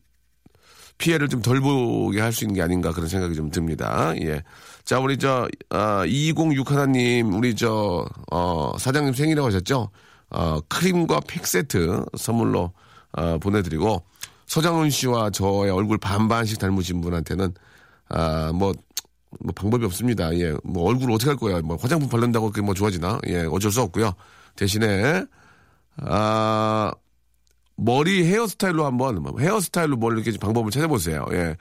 피해를 0.99 1.29
좀 1.29 1.41
덜 1.43 1.61
보게 1.61 2.21
할 2.21 2.33
수 2.33 2.45
있는 2.45 2.55
게 2.57 2.63
아닌가 2.63 2.93
그런 2.93 3.09
생각이 3.09 3.35
좀 3.35 3.51
듭니다. 3.51 4.13
예. 4.21 4.43
자, 4.85 4.99
우리 4.99 5.17
저, 5.19 5.49
아, 5.71 6.05
206 6.07 6.71
하나님, 6.71 7.33
우리 7.33 7.55
저, 7.57 8.07
어, 8.31 8.73
사장님 8.79 9.15
생일이라고 9.15 9.49
하셨죠? 9.49 9.91
어, 10.31 10.61
크림과 10.69 11.21
팩 11.27 11.47
세트 11.47 12.05
선물로, 12.19 12.73
어, 13.13 13.39
보내드리고, 13.39 14.05
서장훈 14.47 14.91
씨와 14.91 15.31
저의 15.31 15.71
얼굴 15.71 15.99
반반씩 15.99 16.59
닮으신 16.59 17.01
분한테는, 17.01 17.55
아, 18.09 18.53
뭐, 18.55 18.73
뭐 19.39 19.53
방법이 19.55 19.85
없습니다. 19.85 20.37
예. 20.39 20.55
뭐 20.65 20.89
얼굴 20.89 21.13
어떻게 21.13 21.31
할 21.31 21.37
거야? 21.37 21.61
뭐 21.63 21.77
화장품 21.77 22.09
바른다고 22.09 22.49
그게 22.51 22.63
뭐 22.63 22.75
좋아지나? 22.75 23.21
예. 23.29 23.43
어쩔 23.51 23.71
수 23.71 23.81
없고요. 23.81 24.13
대신에, 24.57 25.25
아, 25.99 26.93
머리 27.77 28.25
헤어스타일로 28.27 28.85
한번 28.85 29.23
뭐 29.23 29.39
헤어스타일로 29.41 29.97
뭘 29.97 30.19
이렇게 30.19 30.37
방법을 30.39 30.71
찾아보세요. 30.71 31.27
예. 31.33 31.57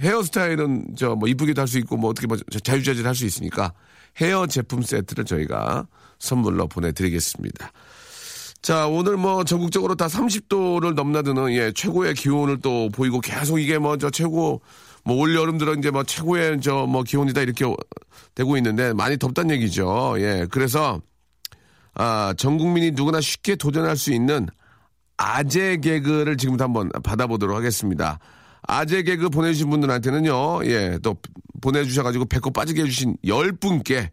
헤어스타일은 0.00 0.94
저 0.96 1.14
뭐 1.16 1.28
이쁘기도 1.28 1.60
할 1.62 1.66
수 1.68 1.78
있고 1.78 1.96
뭐 1.96 2.10
어떻게 2.10 2.26
뭐 2.26 2.36
자유자재로 2.62 3.06
할 3.08 3.14
수 3.14 3.24
있으니까 3.24 3.72
헤어 4.20 4.46
제품 4.46 4.82
세트를 4.82 5.24
저희가 5.24 5.86
선물로 6.18 6.68
보내드리겠습니다. 6.68 7.72
자 8.60 8.86
오늘 8.88 9.16
뭐 9.16 9.44
전국적으로 9.44 9.94
다 9.94 10.06
30도를 10.08 10.94
넘나드는 10.94 11.52
예 11.52 11.72
최고의 11.72 12.14
기온을 12.14 12.60
또 12.60 12.88
보이고 12.90 13.20
계속 13.20 13.58
이게 13.58 13.78
뭐 13.78 13.96
저 13.98 14.10
최고 14.10 14.60
뭐 15.04 15.16
올 15.16 15.34
여름 15.34 15.58
들어 15.58 15.74
이제 15.74 15.90
뭐 15.90 16.02
최고의 16.02 16.60
저 16.60 16.86
뭐 16.86 17.02
기온이다 17.02 17.40
이렇게 17.40 17.64
되고 18.34 18.56
있는데 18.56 18.92
많이 18.92 19.16
덥단 19.16 19.50
얘기죠. 19.52 20.16
예 20.18 20.46
그래서 20.50 21.00
아, 21.94 22.32
전 22.36 22.58
국민이 22.58 22.92
누구나 22.92 23.20
쉽게 23.20 23.56
도전할 23.56 23.96
수 23.96 24.12
있는 24.12 24.46
아재 25.16 25.78
개그를 25.78 26.36
지금부터 26.36 26.64
한번 26.64 26.90
받아보도록 27.02 27.56
하겠습니다. 27.56 28.18
아재 28.62 29.02
개그 29.02 29.30
보내주신 29.30 29.68
분들한테는요, 29.70 30.64
예, 30.66 30.98
또 31.02 31.16
보내주셔가지고 31.60 32.26
배꼽 32.26 32.52
빠지게 32.52 32.82
해주신 32.82 33.16
10분께 33.24 34.10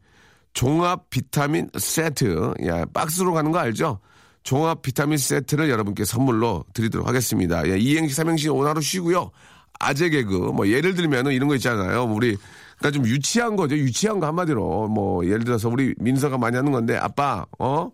종합 0.53 1.09
비타민 1.11 1.69
세트, 1.77 2.53
예, 2.63 2.85
박스로 2.93 3.33
가는 3.33 3.51
거 3.51 3.59
알죠? 3.59 3.99
종합 4.45 4.83
비타민 4.83 5.17
세트를 5.17 5.69
여러분께 5.69 6.05
선물로 6.05 6.63
드리도록 6.73 7.07
하겠습니다. 7.07 7.67
예, 7.67 7.77
이행시, 7.79 8.13
삼행시 8.13 8.47
오늘 8.47 8.69
하루 8.69 8.79
쉬고요. 8.79 9.31
아재 9.79 10.09
개그, 10.09 10.33
뭐, 10.53 10.67
예를 10.69 10.93
들면은 10.93 11.31
이런 11.33 11.49
거 11.49 11.55
있잖아요. 11.55 12.03
우리, 12.03 12.37
그니까 12.77 12.91
좀 12.91 13.05
유치한 13.07 13.55
거죠. 13.55 13.75
유치한 13.75 14.19
거 14.19 14.27
한마디로. 14.27 14.87
뭐, 14.89 15.25
예를 15.25 15.43
들어서 15.43 15.67
우리 15.67 15.95
민서가 15.97 16.37
많이 16.37 16.55
하는 16.55 16.71
건데, 16.71 16.95
아빠, 16.95 17.43
어? 17.57 17.89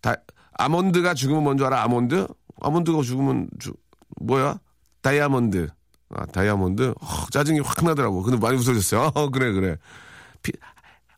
다, 0.00 0.16
아몬드가 0.54 1.12
죽으면 1.12 1.44
뭔 1.44 1.58
줄 1.58 1.66
알아? 1.66 1.82
아몬드? 1.82 2.26
아몬드가 2.62 3.02
죽으면, 3.02 3.48
주, 3.58 3.74
뭐야? 4.22 4.58
다이아몬드. 5.02 5.68
아, 6.14 6.24
다이아몬드? 6.26 6.94
어, 6.98 7.06
짜증이 7.30 7.60
확 7.60 7.84
나더라고. 7.84 8.22
근데 8.22 8.38
많이 8.38 8.56
웃어졌어요. 8.56 9.12
어, 9.14 9.28
그래, 9.28 9.52
그래. 9.52 9.76
피- 10.42 10.52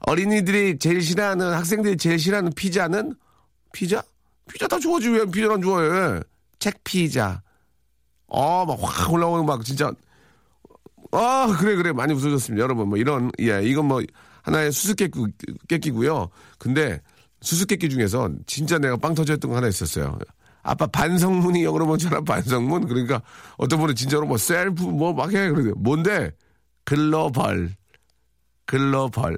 어린이들이 0.01 0.79
제일 0.81 1.01
싫어하는, 1.03 1.53
학생들이 1.53 1.97
제일 1.97 2.19
싫어하는 2.19 2.53
피자는? 2.55 3.15
피자? 3.73 4.03
피자 4.53 4.67
다 4.69 4.79
좋아하지. 4.79 5.09
왜 5.11 5.25
피자를 5.27 5.55
안 5.55 5.63
좋아해? 5.63 6.21
책 6.59 6.83
피자. 6.85 7.43
어, 8.27 8.65
막확 8.67 9.13
올라오는 9.13 9.45
막 9.47 9.65
진짜. 9.65 9.93
아, 11.13 11.57
그래, 11.59 11.75
그래. 11.77 11.93
많이 11.93 12.15
웃어졌습니다. 12.15 12.63
여러분, 12.63 12.89
뭐 12.89 12.97
이런, 12.99 13.31
예, 13.41 13.61
이건 13.65 13.87
뭐 13.87 14.01
하나의 14.43 14.71
수수께끼, 14.73 15.91
고요 15.91 16.29
근데 16.59 17.01
수수께끼 17.41 17.89
중에서 17.89 18.31
진짜 18.47 18.79
내가 18.79 18.97
빵 18.97 19.15
터졌던 19.15 19.51
거 19.51 19.57
하나 19.57 19.67
있었어요. 19.69 20.17
아빠 20.63 20.87
반성문이 20.87 21.65
영어로 21.65 21.87
뭔지 21.87 22.07
알아? 22.07 22.21
반성문? 22.21 22.87
그러니까 22.87 23.23
어떤 23.57 23.81
분은 23.81 23.95
진짜로 23.97 24.27
뭐 24.27 24.37
셀프 24.37 24.83
뭐 24.85 25.13
막 25.15 25.33
해. 25.33 25.49
그러죠. 25.51 25.73
뭔데? 25.77 26.31
글로벌. 26.85 27.71
글로벌. 28.67 29.37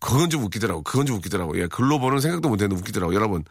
그건 0.00 0.30
좀 0.30 0.44
웃기더라고. 0.44 0.82
그건 0.82 1.06
좀 1.06 1.16
웃기더라고. 1.16 1.58
예, 1.58 1.66
글로벌은 1.66 2.20
생각도 2.20 2.48
못 2.48 2.60
했는데 2.60 2.78
웃기더라고. 2.80 3.14
여러분. 3.14 3.42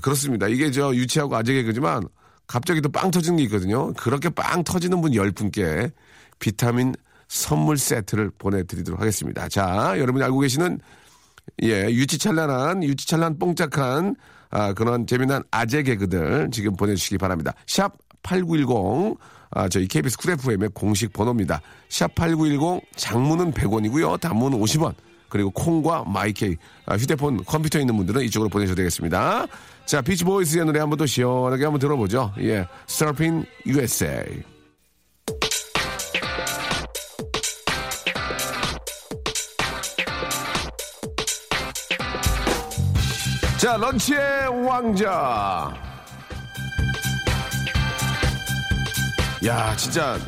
그렇습니다. 0.00 0.48
이게 0.48 0.70
저 0.70 0.94
유치하고 0.94 1.36
아재 1.36 1.52
개그지만 1.52 2.02
갑자기 2.46 2.80
또 2.80 2.88
빵 2.90 3.10
터지는 3.10 3.36
게 3.38 3.44
있거든요. 3.44 3.92
그렇게 3.94 4.28
빵 4.28 4.64
터지는 4.64 5.00
분 5.00 5.12
10분께 5.12 5.92
비타민 6.38 6.94
선물 7.28 7.78
세트를 7.78 8.30
보내드리도록 8.38 9.00
하겠습니다. 9.00 9.48
자, 9.48 9.94
여러분이 9.96 10.22
알고 10.24 10.40
계시는 10.40 10.78
예, 11.62 11.84
유치찬란한, 11.90 12.84
유치찬란 12.84 13.38
뽕짝한, 13.38 14.14
아, 14.50 14.72
그런 14.74 15.06
재미난 15.06 15.42
아재 15.50 15.82
개그들 15.82 16.50
지금 16.52 16.76
보내주시기 16.76 17.18
바랍니다. 17.18 17.52
샵 17.66 17.92
8910, 18.22 19.18
아, 19.50 19.68
저희 19.68 19.88
KBS 19.88 20.18
쿨 20.18 20.32
FM의 20.32 20.70
공식 20.74 21.12
번호입니다. 21.12 21.60
샵 21.88 22.14
8910, 22.14 22.82
장문은 22.96 23.52
100원이고요. 23.52 24.20
단문은 24.20 24.58
50원. 24.58 24.94
그리고 25.32 25.50
콩과 25.50 26.04
마이케이, 26.04 26.58
아, 26.84 26.94
휴대폰, 26.94 27.42
컴퓨터 27.44 27.80
있는 27.80 27.96
분들은 27.96 28.20
이쪽으로 28.24 28.50
보내셔도 28.50 28.76
되겠습니다. 28.76 29.46
자, 29.86 30.02
비치보이스의 30.02 30.66
노래 30.66 30.78
한번 30.78 30.98
더 30.98 31.06
시원하게 31.06 31.64
한번 31.64 31.80
들어보죠. 31.80 32.34
예, 32.40 32.66
Surfing 32.86 33.48
USA. 33.64 34.24
자, 43.56 43.78
런치의 43.78 44.66
왕자. 44.66 45.74
야, 49.46 49.74
진짜 49.76 50.18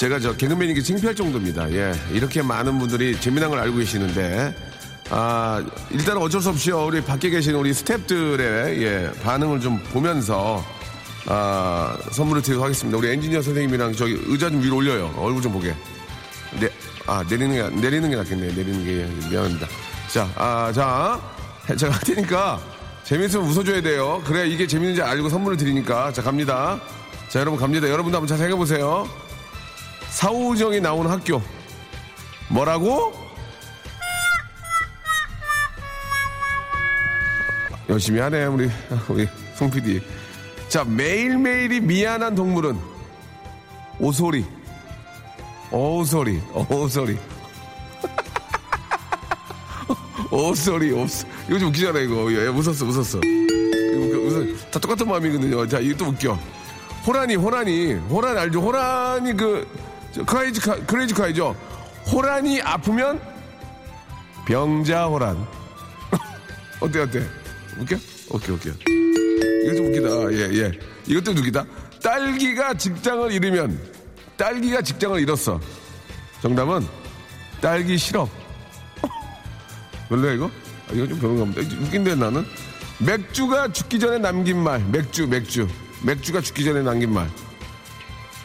제가 0.00 0.18
저 0.18 0.34
개그맨이기 0.34 0.82
창피할 0.82 1.14
정도입니다. 1.14 1.70
예, 1.72 1.92
이렇게 2.10 2.40
많은 2.40 2.78
분들이 2.78 3.20
재미난 3.20 3.50
걸 3.50 3.58
알고 3.58 3.76
계시는데 3.76 4.54
아, 5.10 5.62
일단 5.90 6.16
어쩔 6.16 6.40
수 6.40 6.48
없이요. 6.48 6.86
우리 6.86 7.02
밖에 7.02 7.28
계신 7.28 7.54
우리 7.54 7.70
스탭들의 7.72 8.80
예, 8.80 9.12
반응을 9.22 9.60
좀 9.60 9.78
보면서 9.92 10.64
아, 11.26 11.98
선물을 12.12 12.40
드리도록 12.40 12.64
하겠습니다. 12.64 12.96
우리 12.96 13.10
엔지니어 13.10 13.42
선생님이랑 13.42 13.92
저기 13.92 14.18
의자 14.24 14.48
좀 14.48 14.62
위로 14.62 14.76
올려요. 14.76 15.12
얼굴 15.18 15.42
좀 15.42 15.52
보게. 15.52 15.74
네, 16.58 16.70
아, 17.06 17.22
내리는 17.28 17.52
게, 17.54 17.80
내리는 17.82 18.08
게 18.08 18.16
낫겠네요. 18.16 18.54
내리는 18.54 18.82
게, 18.82 19.28
미안합니다. 19.28 19.66
자, 20.08 20.30
아, 20.34 20.72
자, 20.74 21.20
제가 21.76 21.92
할 21.92 22.00
테니까 22.00 22.58
재밌으면 23.04 23.46
웃어줘야 23.48 23.82
돼요. 23.82 24.22
그래야 24.24 24.44
이게 24.44 24.66
재밌는지 24.66 25.02
알고 25.02 25.28
선물을 25.28 25.58
드리니까. 25.58 26.10
자, 26.14 26.22
갑니다. 26.22 26.80
자, 27.28 27.40
여러분 27.40 27.60
갑니다. 27.60 27.86
여러분도 27.86 28.16
한번 28.16 28.26
잘 28.26 28.38
생각해보세요. 28.38 29.06
사우정이 30.10 30.80
나오는 30.80 31.10
학교. 31.10 31.42
뭐라고? 32.48 33.12
열심히 37.88 38.20
하네, 38.20 38.44
우리, 38.46 38.70
우리 39.08 39.28
송 39.54 39.70
PD. 39.70 40.00
자, 40.68 40.84
매일매일이 40.84 41.80
미안한 41.80 42.34
동물은 42.34 42.78
오소리. 43.98 44.44
오소리, 45.72 46.40
오소리. 46.70 47.18
오소리, 50.30 50.92
오소 50.92 51.26
이거 51.48 51.58
좀 51.58 51.68
웃기잖아, 51.68 51.98
이거. 52.00 52.32
예, 52.32 52.46
웃었어, 52.46 52.84
웃었어. 52.84 53.18
웃어. 53.18 54.46
다 54.70 54.78
똑같은 54.78 55.08
마음이거든요. 55.08 55.66
자, 55.66 55.80
이거 55.80 55.96
또 55.96 56.06
웃겨. 56.10 56.38
호란이, 57.06 57.34
호란이. 57.34 57.94
호란 57.94 58.38
알죠? 58.38 58.60
호란이 58.60 59.36
그, 59.36 59.66
저, 59.76 59.89
크레이지 60.26 60.60
카, 60.60 60.76
크레이지 60.86 61.14
카이죠? 61.14 61.56
호란이 62.12 62.60
아프면 62.62 63.20
병자호란. 64.46 65.46
어때, 66.80 67.00
어때? 67.00 67.26
웃겨? 67.78 67.96
오케이, 68.30 68.54
오케이. 68.54 68.72
좀 69.76 69.86
웃기다. 69.86 70.32
예, 70.32 70.62
예. 70.64 70.72
이것도 71.06 71.32
웃기다. 71.32 71.64
딸기가 72.02 72.74
직장을 72.74 73.30
잃으면, 73.32 73.78
딸기가 74.36 74.82
직장을 74.82 75.20
잃었어. 75.20 75.60
정답은 76.42 76.86
딸기 77.60 77.96
시럽. 77.98 78.28
별로야, 80.08 80.32
이거? 80.32 80.46
아, 80.46 80.92
이거 80.92 81.06
좀 81.06 81.20
별론가 81.20 81.44
보다. 81.44 81.60
웃긴데, 81.60 82.14
나는. 82.16 82.44
맥주가 82.98 83.70
죽기 83.72 83.98
전에 84.00 84.18
남긴 84.18 84.62
말. 84.62 84.80
맥주, 84.86 85.26
맥주. 85.26 85.68
맥주가 86.02 86.40
죽기 86.40 86.64
전에 86.64 86.82
남긴 86.82 87.12
말. 87.12 87.30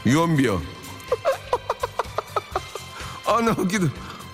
유언비어. 0.05 0.61
아, 3.35 3.41
나 3.41 3.51
웃기다. 3.51 3.85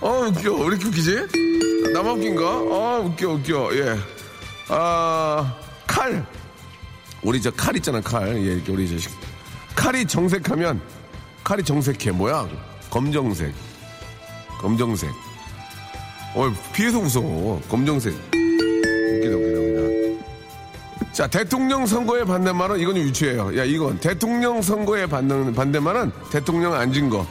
어, 0.01 0.09
웃겨. 0.27 0.53
왜 0.53 0.65
이렇게 0.67 0.85
웃기지? 0.87 1.91
나만 1.93 2.17
웃긴가? 2.17 2.43
아, 2.45 2.99
웃겨, 3.03 3.29
웃겨. 3.29 3.69
예. 3.77 3.97
아, 4.69 5.55
칼. 5.87 6.25
우리 7.23 7.41
저 7.41 7.51
칼 7.51 7.75
있잖아 7.77 8.01
칼. 8.01 8.35
예, 8.37 8.53
이렇게 8.55 8.71
우리 8.71 8.87
저 8.99 9.09
칼이 9.75 10.05
정색하면 10.05 10.81
칼이 11.43 11.63
정색해 11.63 12.11
뭐야? 12.11 12.47
검정색. 12.89 13.53
검정색. 14.59 15.09
어 16.35 16.51
피해서 16.73 16.97
웃어. 16.99 17.59
검정색. 17.69 18.13
웃기다 18.33 19.35
웃기다 19.35 19.59
웃기다. 19.59 21.13
자 21.13 21.27
대통령 21.27 21.85
선거에 21.85 22.23
반대말은 22.23 22.79
이건 22.79 22.95
좀 22.95 23.03
유치해요. 23.03 23.55
야 23.57 23.63
이건 23.65 23.99
대통령 23.99 24.61
선거에 24.61 25.05
반대 25.05 25.53
반대말은 25.53 26.11
대통령 26.31 26.73
앉은 26.73 27.09
거. 27.09 27.27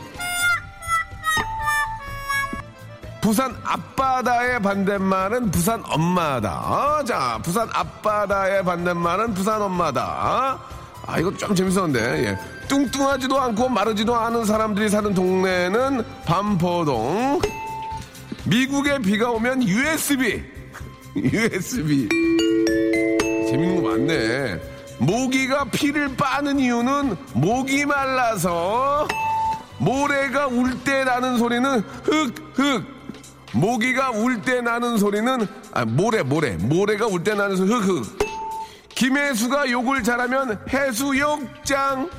부산 3.30 3.54
앞바다의 3.62 4.60
반대말은 4.60 5.52
부산 5.52 5.80
엄마다. 5.88 6.58
어, 6.98 7.04
자, 7.04 7.38
부산 7.40 7.68
앞바다의 7.72 8.64
반대말은 8.64 9.34
부산 9.34 9.62
엄마다. 9.62 10.58
아, 11.06 11.16
이거 11.20 11.32
좀 11.36 11.54
재밌었는데. 11.54 12.24
예. 12.24 12.38
뚱뚱하지도 12.66 13.40
않고 13.40 13.68
마르지도 13.68 14.16
않은 14.16 14.44
사람들이 14.44 14.88
사는 14.88 15.14
동네는 15.14 16.04
반포동. 16.24 17.40
미국에 18.46 18.98
비가 18.98 19.30
오면 19.30 19.62
USB. 19.62 20.42
USB. 21.14 22.08
재밌는 23.48 23.80
거 23.80 23.90
많네. 23.90 24.60
모기가 24.98 25.66
피를 25.66 26.16
빠는 26.16 26.58
이유는 26.58 27.16
목이 27.34 27.84
말라서 27.84 29.06
모래가 29.78 30.48
울 30.48 30.82
때 30.82 31.04
나는 31.04 31.38
소리는 31.38 31.78
흑, 32.02 32.34
흑. 32.54 32.99
모기가 33.52 34.10
울 34.10 34.42
때 34.42 34.60
나는 34.60 34.96
소리는 34.98 35.46
아 35.72 35.84
모래 35.84 36.22
모래. 36.22 36.56
모래가 36.56 37.06
울 37.06 37.22
때 37.24 37.34
나는 37.34 37.56
소리 37.56 37.72
흑흑 37.72 38.18
김혜수가 38.94 39.70
욕을 39.70 40.02
잘하면 40.02 40.60
해수욕장. 40.68 42.10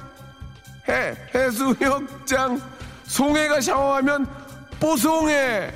해 0.90 1.16
해수욕장. 1.34 2.60
송해가 3.06 3.62
샤워하면 3.62 4.28
뽀송해. 4.80 5.72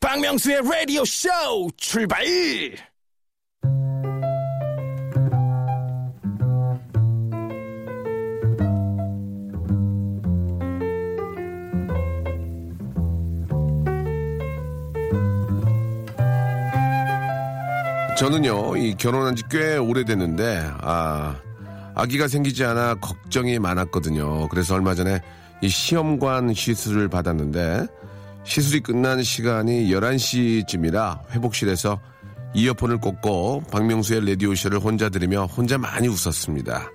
박명수의 0.00 0.60
라디오 0.64 1.04
쇼 1.04 1.28
출발! 1.76 2.24
저는요 18.18 18.76
이 18.76 18.94
결혼한 18.94 19.36
지 19.36 19.44
꽤 19.48 19.76
오래됐는데 19.76 20.72
아 20.80 21.36
아기가 21.94 22.28
생기지 22.28 22.64
않아 22.64 22.96
걱정이 22.96 23.58
많았거든요 23.58 24.48
그래서 24.48 24.74
얼마 24.74 24.94
전에 24.94 25.20
이 25.62 25.68
시험관 25.68 26.54
시술을 26.54 27.08
받았는데 27.08 27.86
시술이 28.44 28.80
끝난 28.80 29.22
시간이 29.22 29.90
11시쯤이라 29.90 31.30
회복실에서 31.30 32.00
이어폰을 32.54 32.98
꽂고 32.98 33.64
박명수의 33.70 34.28
라디오쇼를 34.30 34.78
혼자 34.78 35.10
들으며 35.10 35.44
혼자 35.44 35.76
많이 35.76 36.08
웃었습니다. 36.08 36.90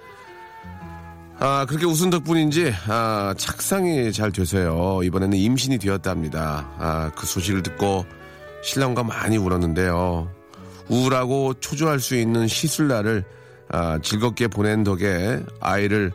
아, 1.40 1.66
그렇게 1.68 1.86
웃은 1.86 2.10
덕분인지, 2.10 2.74
아, 2.88 3.36
착상이 3.38 4.12
잘 4.14 4.32
되세요. 4.32 5.02
이번에는 5.04 5.38
임신이 5.38 5.78
되었답니다. 5.78 6.72
아, 6.80 7.12
그 7.16 7.28
소식을 7.28 7.62
듣고 7.62 8.04
신랑과 8.64 9.04
많이 9.04 9.38
울었는데요. 9.38 10.32
우울하고 10.90 11.54
초조할 11.56 12.00
수 12.00 12.16
있는 12.16 12.48
시술날을 12.48 13.24
아, 13.70 14.00
즐겁게 14.02 14.48
보낸 14.48 14.84
덕에 14.84 15.40
아이를 15.60 16.12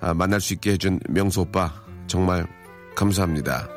아, 0.00 0.14
만날 0.14 0.40
수 0.40 0.54
있게 0.54 0.72
해준 0.72 1.00
명수 1.08 1.42
오빠, 1.42 1.72
정말 2.06 2.46
감사합니다. 2.94 3.68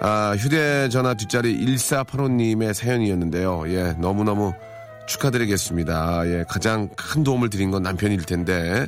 아, 0.00 0.36
휴대전화 0.38 1.14
뒷자리 1.14 1.58
1485님의 1.66 2.72
사연이었는데요. 2.72 3.64
예, 3.68 3.94
너무너무 3.98 4.52
축하드리겠습니다. 5.06 6.26
예, 6.26 6.44
가장 6.48 6.88
큰 6.96 7.24
도움을 7.24 7.50
드린 7.50 7.70
건 7.70 7.82
남편일 7.82 8.24
텐데, 8.24 8.86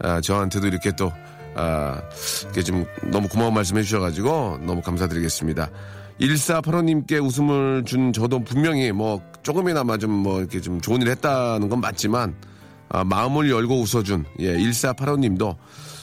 아, 0.00 0.20
저한테도 0.20 0.66
이렇게 0.66 0.90
또, 0.96 1.12
아, 1.54 2.00
이렇게 2.44 2.62
좀 2.62 2.84
너무 3.04 3.28
고마운 3.28 3.54
말씀 3.54 3.76
해주셔가지고 3.78 4.60
너무 4.62 4.82
감사드리겠습니다. 4.82 5.70
1485님께 6.20 7.24
웃음을 7.24 7.84
준 7.84 8.12
저도 8.12 8.40
분명히 8.40 8.90
뭐 8.90 9.22
조금이나마 9.48 9.96
좀 9.96 10.18
뭐 10.18 10.40
이렇게 10.40 10.60
좀 10.60 10.78
좋은 10.78 11.00
일 11.00 11.08
했다는 11.08 11.70
건 11.70 11.80
맞지만, 11.80 12.34
아, 12.90 13.02
마음을 13.02 13.50
열고 13.50 13.80
웃어준, 13.80 14.26
예, 14.40 14.58
1485님도 14.58 15.56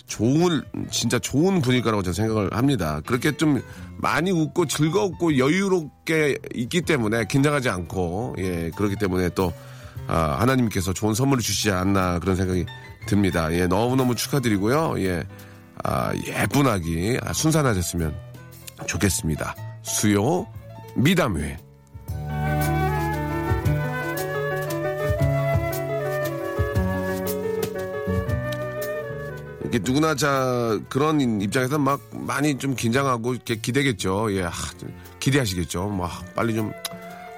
좋은 0.08 0.63
진짜 0.89 1.19
좋은 1.19 1.62
분일 1.62 1.84
거라고 1.84 2.01
저는 2.01 2.13
생각을 2.13 2.49
합니다. 2.55 3.01
그렇게 3.05 3.38
좀 3.38 3.62
많이 3.97 4.31
웃고 4.31 4.65
즐겁고 4.65 5.38
여유롭게 5.38 6.38
있기 6.55 6.81
때문에 6.81 7.25
긴장하지 7.25 7.69
않고 7.69 8.36
예 8.38 8.69
그렇기 8.75 8.95
때문에 8.97 9.29
또 9.29 9.51
아, 10.08 10.38
하나님께서 10.39 10.93
좋은 10.93 11.15
선물을 11.15 11.41
주시지 11.41 11.71
않나 11.71 12.19
그런 12.19 12.36
생각이 12.36 12.65
듭니다. 13.08 13.51
예 13.53 13.65
너무 13.65 13.95
너무 13.95 14.13
축하드리고요. 14.13 14.95
예 14.99 15.23
아, 15.84 16.13
예쁜 16.27 16.67
아기 16.67 17.17
아, 17.23 17.34
순산하셨으면 17.34 18.15
좋겠습니다. 18.86 19.55
수요 19.81 20.45
미담회. 20.95 21.64
누구나 29.83 30.15
자 30.15 30.79
그런 30.89 31.41
입장에서 31.41 31.77
막 31.77 32.01
많이 32.11 32.57
좀 32.57 32.75
긴장하고 32.75 33.33
이렇게 33.33 33.55
기대겠죠. 33.55 34.33
예, 34.33 34.43
아, 34.43 34.51
좀 34.77 34.93
기대하시겠죠. 35.19 35.89
막 35.89 36.11
빨리 36.35 36.53
좀 36.53 36.71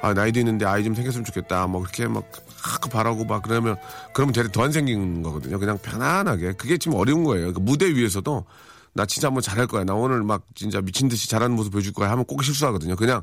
아, 0.02 0.13
나이도 0.13 0.39
있는데 0.39 0.65
아이 0.65 0.84
좀 0.84 0.93
생겼으면 0.93 1.26
좋겠다. 1.26 1.67
뭐 1.67 1.82
그렇게 1.82 2.08
막 2.08 2.30
아, 2.63 2.88
바라고 2.89 3.26
막 3.26 3.43
그러면 3.43 3.78
그러면 4.13 4.34
되레 4.34 4.50
더안 4.50 4.71
생기는 4.71 5.21
거거든요. 5.21 5.60
그냥 5.60 5.78
편안하게 5.78 6.54
그게 6.54 6.78
지금 6.78 6.97
어려운 6.97 7.23
거예요. 7.23 7.54
그 7.54 7.60
무대 7.60 7.88
위에서도 7.88 8.45
나 8.93 9.06
진짜 9.06 9.28
한번 9.28 9.41
잘할 9.41 9.67
거야. 9.67 9.84
나 9.84 9.93
오늘 9.93 10.23
막 10.23 10.43
진짜 10.56 10.82
미친 10.82 11.08
듯이 11.08 11.30
잘하는 11.30 11.56
모습 11.56 11.71
보여줄 11.71 11.93
거야. 11.93 12.10
하면 12.12 12.26
꼭 12.26 12.43
실수하거든요. 12.43 12.95
그냥 12.95 13.21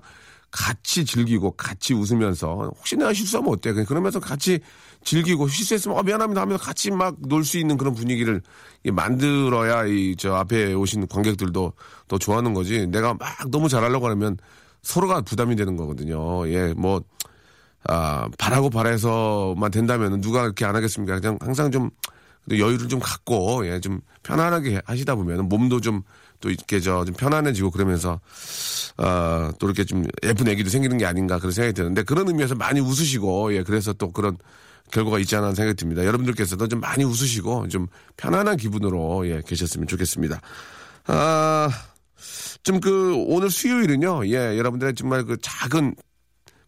같이 0.50 1.04
즐기고 1.04 1.52
같이 1.52 1.94
웃으면서 1.94 2.70
혹시 2.76 2.96
내가 2.96 3.12
실수하면 3.12 3.52
어때? 3.52 3.72
그러면서 3.72 4.20
같이 4.20 4.60
즐기고 5.04 5.48
실수했으면 5.48 5.98
어, 5.98 6.02
미안합니다 6.02 6.40
하면서 6.40 6.62
같이 6.62 6.90
막 6.90 7.14
놀 7.28 7.44
수 7.44 7.58
있는 7.58 7.76
그런 7.76 7.94
분위기를 7.94 8.40
이 8.84 8.90
만들어야 8.90 9.84
이 9.86 10.14
저 10.18 10.34
앞에 10.34 10.72
오신 10.74 11.06
관객들도 11.08 11.72
더 12.08 12.18
좋아하는 12.18 12.54
거지. 12.54 12.86
내가 12.86 13.14
막 13.14 13.28
너무 13.50 13.68
잘하려고 13.68 14.08
하면 14.08 14.36
서로가 14.82 15.22
부담이 15.22 15.56
되는 15.56 15.76
거거든요. 15.76 16.48
예, 16.48 16.72
뭐 16.74 17.00
아, 17.86 18.28
바라고 18.38 18.70
바라서만 18.70 19.70
된다면 19.70 20.20
누가 20.20 20.42
그렇게 20.42 20.64
안 20.64 20.74
하겠습니까? 20.76 21.20
그냥 21.20 21.38
항상 21.40 21.70
좀 21.70 21.90
여유를 22.50 22.88
좀 22.88 22.98
갖고 23.00 23.66
예, 23.66 23.80
좀 23.80 24.00
편안하게 24.22 24.80
하시다 24.86 25.14
보면 25.14 25.48
몸도 25.48 25.80
좀 25.80 26.02
또 26.40 26.50
이렇게 26.50 26.78
저 26.80 27.04
좀 27.06 27.14
편안해지고 27.14 27.70
그러면서 27.70 28.20
아, 28.98 29.50
또 29.58 29.66
이렇게 29.66 29.84
좀 29.84 30.04
예쁜 30.24 30.48
애기도 30.48 30.68
생기는 30.68 30.98
게 30.98 31.06
아닌가 31.06 31.38
그런 31.38 31.52
생각이 31.52 31.72
드는데 31.74 32.02
그런 32.02 32.28
의미에서 32.28 32.54
많이 32.54 32.80
웃으시고 32.80 33.54
예, 33.54 33.62
그래서 33.62 33.92
또 33.94 34.12
그런 34.12 34.36
결과가 34.90 35.18
있지 35.20 35.36
않나 35.36 35.54
생각이 35.54 35.76
듭니다. 35.76 36.04
여러분들께서도 36.04 36.68
좀 36.68 36.80
많이 36.80 37.04
웃으시고 37.04 37.68
좀 37.68 37.86
편안한 38.16 38.56
기분으로 38.56 39.26
예, 39.28 39.42
계셨으면 39.46 39.86
좋겠습니다. 39.86 40.40
아, 41.06 41.68
좀 42.62 42.80
그 42.80 43.14
오늘 43.28 43.50
수요일은요. 43.50 44.26
예, 44.28 44.58
여러분들의 44.58 44.94
정말 44.94 45.24
그 45.24 45.36
작은 45.40 45.94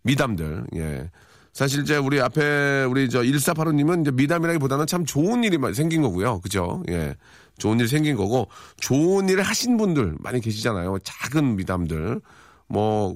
미담들. 0.03 0.67
예. 0.77 1.11
사실 1.53 1.83
이제 1.83 1.97
우리 1.97 2.21
앞에 2.21 2.85
우리 2.85 3.09
저 3.09 3.23
1485님은 3.23 4.03
이제 4.03 4.11
미담이라기보다는 4.11 4.87
참 4.87 5.07
좋은 5.07 5.43
일이 5.43 5.59
생긴 5.75 6.03
거고요. 6.03 6.41
그죠? 6.41 6.83
예. 6.91 7.17
좋은 7.59 7.81
일 7.81 7.89
생긴 7.89 8.17
거고 8.17 8.49
좋은 8.79 9.29
일을 9.29 9.43
하신 9.43 9.79
분들 9.79 10.17
많이 10.21 10.41
계시잖아요. 10.41 10.99
작은 11.03 11.57
미담들. 11.57 12.21
뭐 12.69 13.15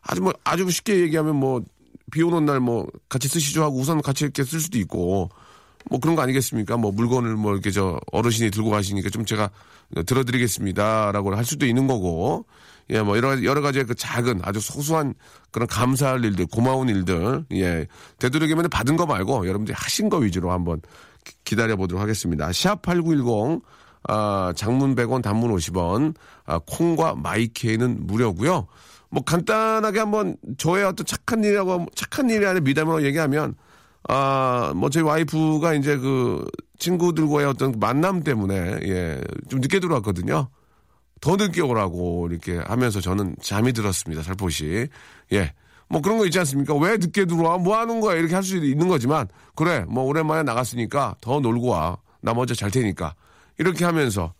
아주 0.00 0.22
뭐 0.22 0.32
아주 0.44 0.68
쉽게 0.70 1.00
얘기하면 1.00 1.36
뭐 1.36 1.62
비 2.12 2.22
오는 2.22 2.44
날 2.44 2.60
뭐 2.60 2.86
같이 3.08 3.26
쓰시죠 3.26 3.64
하고 3.64 3.78
우선 3.78 4.00
같이 4.02 4.24
이렇게 4.24 4.44
쓸 4.44 4.60
수도 4.60 4.78
있고 4.78 5.30
뭐 5.90 5.98
그런 5.98 6.14
거 6.14 6.22
아니겠습니까? 6.22 6.76
뭐 6.76 6.92
물건을 6.92 7.34
뭐 7.34 7.52
이렇게 7.52 7.70
저 7.72 7.98
어르신이 8.12 8.50
들고 8.52 8.70
가시니까 8.70 9.10
좀 9.10 9.24
제가 9.24 9.50
들어드리겠습니다라고 10.06 11.34
할 11.34 11.44
수도 11.44 11.66
있는 11.66 11.86
거고 11.86 12.46
예, 12.90 13.00
뭐 13.00 13.16
여러 13.16 13.42
여러 13.44 13.60
가지의 13.60 13.86
그 13.86 13.94
작은 13.94 14.40
아주 14.42 14.60
소소한 14.60 15.14
그런 15.50 15.66
감사할 15.68 16.24
일들, 16.24 16.46
고마운 16.46 16.88
일들, 16.88 17.44
예, 17.52 17.86
되도록이면 18.18 18.68
받은 18.70 18.96
거 18.96 19.06
말고 19.06 19.46
여러분들이 19.46 19.74
하신 19.76 20.08
거 20.08 20.18
위주로 20.18 20.50
한번 20.52 20.80
기- 21.24 21.34
기다려 21.44 21.76
보도록 21.76 22.02
하겠습니다. 22.02 22.48
샵8910 22.50 23.62
아, 24.08 24.52
장문 24.56 24.96
100원, 24.96 25.22
단문 25.22 25.54
50원, 25.54 26.14
아, 26.44 26.58
콩과 26.66 27.14
마이케이는 27.14 28.04
무료고요. 28.06 28.66
뭐 29.12 29.22
간단하게 29.22 30.00
한번 30.00 30.36
저의 30.56 30.84
어떤 30.84 31.04
착한 31.06 31.44
일이라고 31.44 31.86
착한 31.94 32.30
일이 32.30 32.46
아니라 32.46 32.60
미담으로 32.64 33.04
얘기하면 33.04 33.54
아뭐 34.08 34.88
저희 34.90 35.04
와이프가 35.04 35.74
이제 35.74 35.96
그 35.98 36.44
친구들과의 36.78 37.46
어떤 37.46 37.78
만남 37.78 38.22
때문에 38.24 38.78
예 38.82 39.20
좀 39.48 39.60
늦게 39.60 39.78
들어왔거든요. 39.80 40.48
더 41.20 41.36
늦게 41.36 41.60
오라고 41.60 42.26
이렇게 42.30 42.56
하면서 42.56 43.00
저는 43.00 43.36
잠이 43.42 43.72
들었습니다. 43.74 44.22
살포시. 44.22 44.88
예. 45.32 45.52
뭐 45.88 46.00
그런 46.00 46.16
거 46.16 46.24
있지 46.24 46.38
않습니까? 46.38 46.74
왜 46.74 46.96
늦게 46.96 47.26
들어와? 47.26 47.58
뭐 47.58 47.76
하는 47.76 48.00
거야? 48.00 48.16
이렇게 48.16 48.34
할 48.34 48.42
수 48.42 48.56
있는 48.56 48.88
거지만, 48.88 49.28
그래, 49.54 49.84
뭐 49.88 50.04
오랜만에 50.04 50.42
나갔으니까 50.42 51.16
더 51.20 51.38
놀고 51.38 51.68
와. 51.68 51.98
나 52.22 52.32
먼저 52.32 52.54
잘 52.54 52.70
테니까. 52.70 53.14
이렇게 53.58 53.84
하면서 53.84 54.32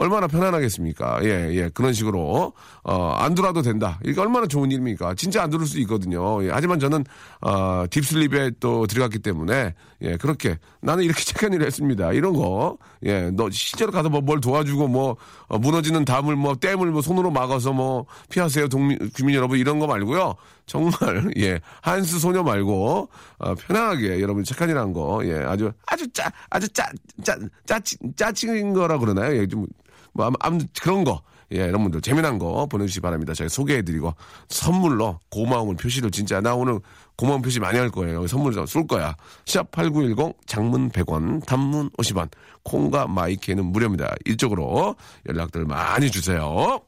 얼마나 0.00 0.26
편안하겠습니까? 0.28 1.20
예, 1.24 1.54
예. 1.54 1.68
그런 1.74 1.92
식으로, 1.92 2.54
어, 2.84 3.10
안 3.18 3.34
들어와도 3.34 3.60
된다. 3.60 4.00
이게 4.02 4.18
얼마나 4.18 4.46
좋은 4.46 4.70
일입니까? 4.70 5.14
진짜 5.14 5.42
안 5.42 5.50
들을 5.50 5.66
수 5.66 5.78
있거든요. 5.80 6.42
예, 6.42 6.48
하지만 6.50 6.80
저는, 6.80 7.04
어, 7.42 7.84
딥슬립에 7.90 8.52
또 8.60 8.86
들어갔기 8.86 9.18
때문에, 9.18 9.74
예, 10.00 10.16
그렇게. 10.16 10.58
나는 10.80 11.04
이렇게 11.04 11.22
착한 11.24 11.52
일을 11.52 11.66
했습니다. 11.66 12.14
이런 12.14 12.32
거. 12.32 12.78
예, 13.04 13.30
너 13.30 13.50
실제로 13.50 13.92
가서 13.92 14.08
뭐 14.08 14.22
뭘 14.22 14.40
도와주고 14.40 14.88
뭐, 14.88 15.16
어, 15.48 15.58
무너지는 15.58 16.06
담을 16.06 16.34
뭐, 16.34 16.54
댐을 16.54 16.90
뭐 16.92 17.02
손으로 17.02 17.30
막아서 17.30 17.74
뭐, 17.74 18.06
피하세요. 18.30 18.68
동민, 18.68 18.98
국민 19.14 19.36
여러분. 19.36 19.58
이런 19.58 19.78
거 19.80 19.86
말고요. 19.86 20.34
정말, 20.64 20.94
예, 21.36 21.60
한스 21.82 22.18
소녀 22.20 22.42
말고, 22.42 23.10
어, 23.38 23.54
편안하게 23.54 24.22
여러분 24.22 24.44
착한 24.44 24.70
일한 24.70 24.94
거, 24.94 25.20
예, 25.24 25.42
아주, 25.44 25.70
아주 25.86 26.10
짜, 26.14 26.32
아주 26.48 26.66
짜, 26.70 26.86
짜, 27.22 27.36
짜치, 27.66 27.98
짜친 28.16 28.72
거라 28.72 28.96
그러나요? 28.96 29.36
예, 29.36 29.46
좀, 29.46 29.66
뭐, 30.12 30.26
아무- 30.26 30.36
아무튼 30.40 30.68
그런 30.80 31.04
거. 31.04 31.22
예, 31.52 31.62
여러분들 31.62 32.00
재미난 32.00 32.38
거 32.38 32.66
보내주시기 32.66 33.00
바랍니다. 33.00 33.34
제가 33.34 33.48
소개해드리고 33.48 34.14
선물로 34.48 35.18
고마움을 35.30 35.74
표시를 35.74 36.12
진짜 36.12 36.40
나 36.40 36.54
오늘 36.54 36.78
고마움 37.16 37.42
표시 37.42 37.58
많이 37.58 37.76
할 37.76 37.90
거예요. 37.90 38.24
선물 38.28 38.54
쏠 38.68 38.86
거야. 38.86 39.16
샵 39.46 39.68
8910 39.72 40.36
장문 40.46 40.90
100원 40.90 41.44
단문 41.44 41.90
50원 41.98 42.30
콩과 42.62 43.08
마이케이는 43.08 43.66
무료입니다. 43.66 44.14
이쪽으로 44.26 44.94
연락들 45.28 45.64
많이 45.64 46.08
주세요. 46.08 46.80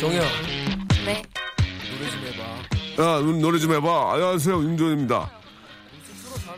정혜야. 0.00 0.22
네. 1.04 1.22
야, 3.00 3.18
눈 3.18 3.40
노래 3.40 3.58
좀 3.58 3.72
해봐. 3.72 4.12
안녕하세요, 4.12 4.62
윤도현입니다. 4.62 5.30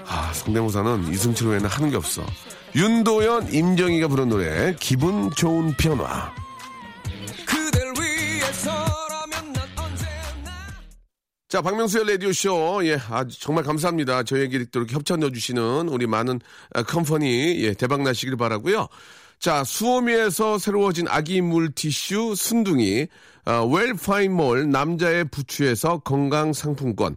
아, 0.07 0.33
성대모사는 0.35 1.11
이승철 1.13 1.49
외에는 1.49 1.69
하는 1.71 1.89
게 1.91 1.97
없어. 1.97 2.23
윤도현, 2.77 3.53
임정희가 3.53 4.09
부른 4.09 4.29
노래, 4.29 4.75
기분 4.81 5.31
좋은 5.31 5.73
변화. 5.77 6.33
자, 11.49 11.63
박명수의 11.63 12.05
라디오쇼. 12.09 12.81
예, 12.87 12.99
아 13.09 13.25
정말 13.29 13.63
감사합니다. 13.63 14.25
저희에게 14.25 14.65
이렇게 14.75 14.93
협찬 14.93 15.21
넣어주시는 15.21 15.89
우리 15.89 16.09
많은 16.09 16.41
아, 16.75 16.83
company, 16.83 17.63
예, 17.63 17.75
대박 17.75 18.03
나시길 18.03 18.37
바라고요 18.37 18.89
자, 19.39 19.63
수오미에서 19.63 20.59
새로워진 20.59 21.07
아기 21.07 21.41
물티슈 21.43 22.35
순둥이, 22.35 23.07
아, 23.45 23.61
웰파인몰 23.63 24.69
남자의 24.71 25.27
부추에서 25.27 25.99
건강 25.99 26.53
상품권, 26.53 27.17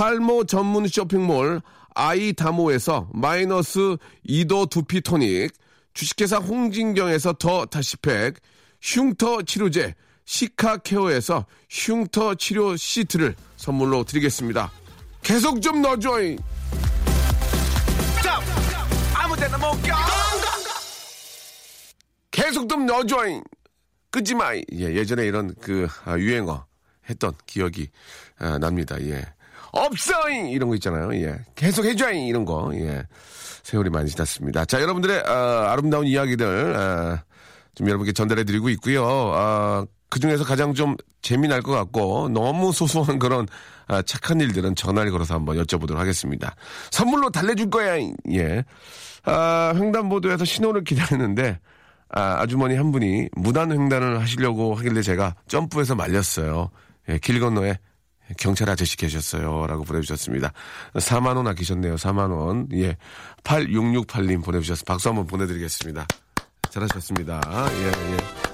탈모 0.00 0.44
전문 0.44 0.88
쇼핑몰 0.88 1.60
아이다모에서 1.94 3.10
마이너스 3.12 3.98
2도 4.26 4.70
두피 4.70 5.02
토닉, 5.02 5.52
주식회사 5.92 6.38
홍진경에서 6.38 7.34
더 7.34 7.66
다시팩, 7.66 8.36
흉터 8.80 9.42
치료제 9.42 9.94
시카케어에서 10.24 11.44
흉터 11.68 12.34
치료 12.34 12.76
시트를 12.76 13.34
선물로 13.58 14.04
드리겠습니다. 14.04 14.72
계속 15.22 15.60
좀 15.60 15.82
넣어줘잉! 15.82 16.38
계속 22.30 22.70
좀 22.70 22.86
넣어줘잉! 22.86 23.44
끄지 24.10 24.34
마! 24.34 24.54
예, 24.56 24.62
예전에 24.72 25.26
이런 25.26 25.54
그 25.60 25.86
아, 26.06 26.16
유행어 26.16 26.64
했던 27.10 27.34
기억이 27.44 27.90
아, 28.38 28.56
납니다. 28.56 28.98
예. 29.02 29.26
없어잉! 29.72 30.48
이런 30.48 30.68
거 30.68 30.74
있잖아요. 30.76 31.14
예. 31.14 31.38
계속 31.54 31.84
해줘잉! 31.84 32.26
이런 32.26 32.44
거. 32.44 32.70
예. 32.74 33.02
세월이 33.62 33.90
많이 33.90 34.08
지났습니다. 34.10 34.64
자, 34.64 34.80
여러분들의 34.80 35.22
아, 35.26 35.76
름다운 35.76 36.06
이야기들 36.06 36.76
아, 36.76 37.22
좀 37.74 37.88
여러분께 37.88 38.12
전달해 38.12 38.44
드리고 38.44 38.68
있고요. 38.70 39.04
아, 39.34 39.84
그 40.08 40.18
중에서 40.18 40.44
가장 40.44 40.74
좀 40.74 40.96
재미날 41.22 41.62
것 41.62 41.72
같고 41.72 42.28
너무 42.30 42.72
소소한 42.72 43.18
그런 43.18 43.46
아, 43.86 44.02
착한 44.02 44.40
일들은 44.40 44.74
전화를 44.74 45.12
걸어서 45.12 45.34
한번 45.34 45.56
여쭤보도록 45.62 45.96
하겠습니다. 45.96 46.54
선물로 46.90 47.30
달래줄 47.30 47.70
거야. 47.70 47.96
예. 48.32 48.64
아, 49.24 49.72
횡단보도에서 49.76 50.44
신호를 50.44 50.84
기다리는데 50.84 51.60
아, 52.08 52.40
아주머니 52.40 52.76
한 52.76 52.90
분이 52.90 53.28
무단 53.36 53.70
횡단을 53.70 54.20
하시려고 54.20 54.74
하길래 54.74 55.02
제가 55.02 55.36
점프해서 55.46 55.94
말렸어요. 55.94 56.70
예, 57.08 57.18
길 57.18 57.38
건너에 57.38 57.78
경찰 58.38 58.70
아저씨 58.70 58.96
계셨어요. 58.96 59.66
라고 59.66 59.84
보내주셨습니다. 59.84 60.52
4만원 60.94 61.46
아끼셨네요. 61.46 61.96
4만원. 61.96 62.72
예. 62.74 62.96
8668님 63.44 64.44
보내주셨습니다. 64.44 64.92
박수 64.92 65.08
한번 65.08 65.26
보내드리겠습니다. 65.26 66.06
잘하셨습니다. 66.70 67.40
예, 67.72 67.86
예. 67.86 68.50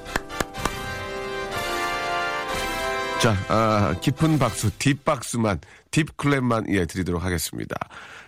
자, 3.21 3.35
아, 3.49 3.95
깊은 4.01 4.39
박수, 4.39 4.71
딥박수만, 4.79 5.59
딥클랩만, 5.91 6.73
예, 6.75 6.85
드리도록 6.87 7.25
하겠습니다. 7.25 7.75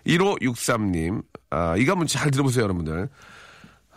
1563님, 0.07 1.23
아, 1.51 1.77
이거 1.77 1.93
한번 1.93 2.07
잘 2.07 2.31
들어보세요, 2.31 2.65
여러분들. 2.65 3.09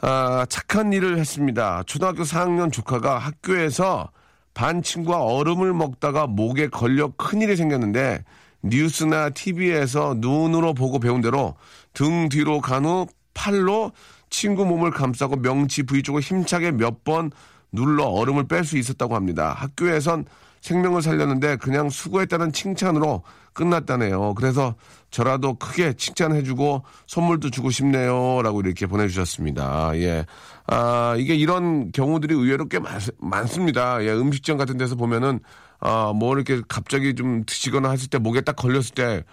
아, 0.02 0.46
착한 0.50 0.92
일을 0.92 1.18
했습니다. 1.18 1.84
초등학교 1.86 2.24
4학년 2.24 2.72
조카가 2.72 3.20
학교에서 3.20 4.12
반 4.54 4.82
친구와 4.84 5.20
얼음을 5.20 5.74
먹다가 5.74 6.28
목에 6.28 6.68
걸려 6.68 7.12
큰일이 7.18 7.56
생겼는데 7.56 8.24
뉴스나 8.64 9.30
TV에서 9.32 10.16
눈으로 10.18 10.74
보고 10.74 11.00
배운 11.00 11.22
대로 11.22 11.56
등 11.94 12.30
뒤로 12.30 12.62
간 12.62 12.86
후 12.86 13.08
팔로 13.34 13.92
친구 14.30 14.66
몸을 14.66 14.92
감싸고 14.92 15.38
명치 15.38 15.84
부위 15.84 16.04
쪽을 16.04 16.22
힘차게 16.22 16.72
몇 16.72 17.04
번 17.04 17.32
눌러 17.72 18.06
얼음을 18.06 18.48
뺄 18.48 18.64
수 18.64 18.78
있었다고 18.78 19.16
합니다. 19.16 19.54
학교에선 19.58 20.26
생명을 20.62 21.02
살렸는데 21.02 21.56
그냥 21.56 21.90
수고했다는 21.90 22.52
칭찬으로 22.52 23.24
끝났다네요. 23.54 24.36
그래서 24.36 24.76
저라도 25.10 25.56
크게 25.56 25.94
칭찬해주고 25.94 26.84
선물도 27.08 27.50
주고 27.50 27.72
싶네요. 27.72 28.42
라고 28.44 28.62
이렇게 28.62 28.86
보내주셨습니다. 28.86 29.92
예. 29.96 30.26
아, 30.68 31.16
이게 31.18 31.36
이런 31.36 31.92
경우들이 31.92 32.34
의외로 32.34 32.68
꽤 32.68 32.80
많, 32.80 33.00
많습니다. 33.18 34.04
예, 34.04 34.12
음식점 34.12 34.58
같은 34.58 34.78
데서 34.78 34.96
보면은, 34.96 35.40
아, 35.80 36.14
뭐 36.16 36.36
이렇게 36.36 36.62
갑자기 36.68 37.16
좀 37.16 37.44
드시거나 37.46 37.90
했을 37.90 38.08
때 38.10 38.20
목에 38.20 38.42
딱 38.42 38.56
걸렸을 38.56 38.94
때, 38.94 39.24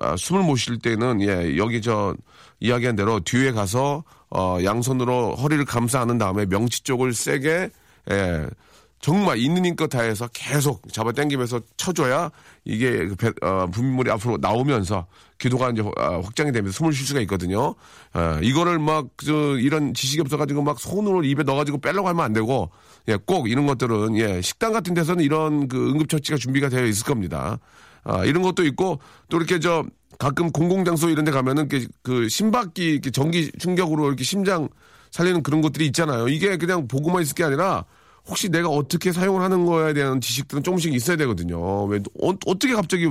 아, 0.00 0.16
숨을 0.16 0.42
못 0.42 0.56
쉴 0.56 0.78
때는, 0.78 1.20
예, 1.20 1.56
여기 1.56 1.82
저, 1.82 2.16
이야기한 2.60 2.96
대로 2.96 3.20
뒤에 3.20 3.52
가서, 3.52 4.02
어, 4.30 4.58
양손으로 4.64 5.36
허리를 5.36 5.64
감싸 5.66 6.00
안은 6.00 6.18
다음에 6.18 6.46
명치 6.46 6.82
쪽을 6.82 7.12
세게, 7.12 7.70
예, 8.10 8.46
정말 9.00 9.38
있는 9.38 9.64
힘껏 9.64 9.86
다해서 9.86 10.28
계속 10.32 10.92
잡아당기면서 10.92 11.60
쳐줘야 11.76 12.30
이게 12.64 13.06
그 13.06 13.14
배- 13.14 13.46
어, 13.46 13.68
분비물이 13.70 14.10
앞으로 14.10 14.38
나오면서 14.40 15.06
기도가 15.38 15.70
이제 15.70 15.82
어, 15.82 16.20
확장이 16.20 16.50
되면서 16.50 16.76
숨을 16.76 16.92
쉴 16.92 17.06
수가 17.06 17.20
있거든요. 17.20 17.74
어, 18.14 18.38
이거를 18.42 18.80
막 18.80 19.06
저, 19.24 19.56
이런 19.58 19.94
지식이 19.94 20.20
없어가지고 20.22 20.62
막 20.62 20.80
손으로 20.80 21.22
입에 21.22 21.44
넣어가지고 21.44 21.78
빼려고 21.78 22.08
하면 22.08 22.24
안 22.24 22.32
되고 22.32 22.70
예, 23.06 23.16
꼭 23.24 23.48
이런 23.48 23.66
것들은 23.66 24.16
예, 24.16 24.42
식당 24.42 24.72
같은 24.72 24.94
데서는 24.94 25.22
이런 25.22 25.68
그 25.68 25.90
응급처치가 25.90 26.36
준비가 26.36 26.68
되어 26.68 26.84
있을 26.84 27.04
겁니다. 27.04 27.58
아, 28.02 28.24
이런 28.24 28.42
것도 28.42 28.64
있고 28.64 28.98
또 29.28 29.36
이렇게 29.36 29.60
저 29.60 29.84
가끔 30.18 30.50
공공장소 30.50 31.08
이런 31.08 31.24
데 31.24 31.30
가면은 31.30 31.68
그, 31.68 31.86
그 32.02 32.28
심박기 32.28 33.02
전기 33.12 33.52
충격으로 33.60 34.08
이렇게 34.08 34.24
심장 34.24 34.68
살리는 35.12 35.42
그런 35.44 35.60
것들이 35.62 35.86
있잖아요. 35.86 36.26
이게 36.28 36.56
그냥 36.56 36.88
보고만 36.88 37.22
있을 37.22 37.34
게 37.34 37.44
아니라 37.44 37.84
혹시 38.28 38.48
내가 38.48 38.68
어떻게 38.68 39.12
사용을 39.12 39.42
하는 39.42 39.64
거에 39.66 39.94
대한 39.94 40.20
지식들은 40.20 40.62
조금씩 40.62 40.92
있어야 40.94 41.16
되거든요. 41.16 41.84
왜 41.86 41.98
어, 42.22 42.30
어떻게 42.46 42.74
갑자기 42.74 43.10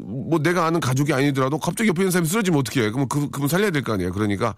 뭐 0.00 0.38
내가 0.42 0.64
아는 0.66 0.80
가족이 0.80 1.12
아니더라도 1.12 1.58
갑자기 1.58 1.88
옆에 1.90 2.02
있는 2.02 2.10
사람이 2.10 2.26
쓰러지면 2.28 2.58
어떻게 2.60 2.80
해? 2.82 2.88
그러면 2.90 3.08
그, 3.08 3.28
그분 3.30 3.46
살려야 3.48 3.70
될 3.70 3.82
거 3.82 3.92
아니에요. 3.92 4.10
그러니까 4.12 4.54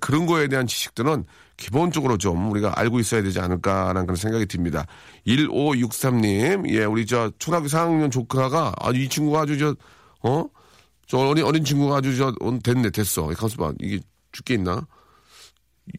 그런 0.00 0.24
거에 0.26 0.48
대한 0.48 0.66
지식들은 0.66 1.24
기본적으로 1.56 2.16
좀 2.16 2.50
우리가 2.50 2.72
알고 2.78 2.98
있어야 3.00 3.22
되지 3.22 3.38
않을까라는 3.40 4.06
그런 4.06 4.16
생각이 4.16 4.46
듭니다. 4.46 4.86
1563님, 5.26 6.70
예, 6.70 6.84
우리 6.84 7.06
저 7.06 7.30
초등학교 7.38 7.66
4학년 7.66 8.10
조카가 8.10 8.74
아, 8.80 8.90
이 8.92 9.08
친구가 9.08 9.42
아주 9.42 9.58
저, 9.58 9.74
어? 10.22 10.46
저 11.06 11.18
어린, 11.18 11.44
어린 11.44 11.64
친구가 11.64 11.96
아주 11.98 12.16
저, 12.16 12.28
어, 12.40 12.58
됐네, 12.62 12.90
됐어. 12.90 13.26
가서 13.28 13.56
봐. 13.56 13.72
이게 13.80 14.00
죽게 14.32 14.54
있나? 14.54 14.86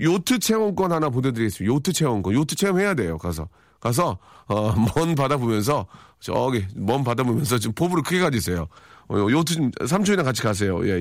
요트 0.02 0.40
체험권 0.40 0.92
하나 0.92 1.10
보내드리겠습니다. 1.10 1.74
요트 1.74 1.94
체험권. 1.94 2.34
요트 2.34 2.56
체험해야 2.56 2.94
돼요. 2.94 3.18
가서. 3.18 3.48
가서, 3.80 4.18
어, 4.48 4.74
먼 4.96 5.16
바다 5.16 5.38
보면서, 5.38 5.86
저기, 6.20 6.66
먼 6.76 7.04
바다 7.04 7.24
보면서 7.24 7.58
좀 7.58 7.72
포부를 7.74 8.04
크게 8.04 8.20
가지세요. 8.20 8.68
어, 9.08 9.16
요트, 9.16 9.56
좀 9.56 9.72
삼촌이랑 9.88 10.26
같이 10.26 10.42
가세요. 10.42 10.86
예, 10.88 11.00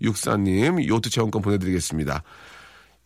1564님, 0.00 0.88
요트 0.88 1.10
체험권 1.10 1.42
보내드리겠습니다. 1.42 2.22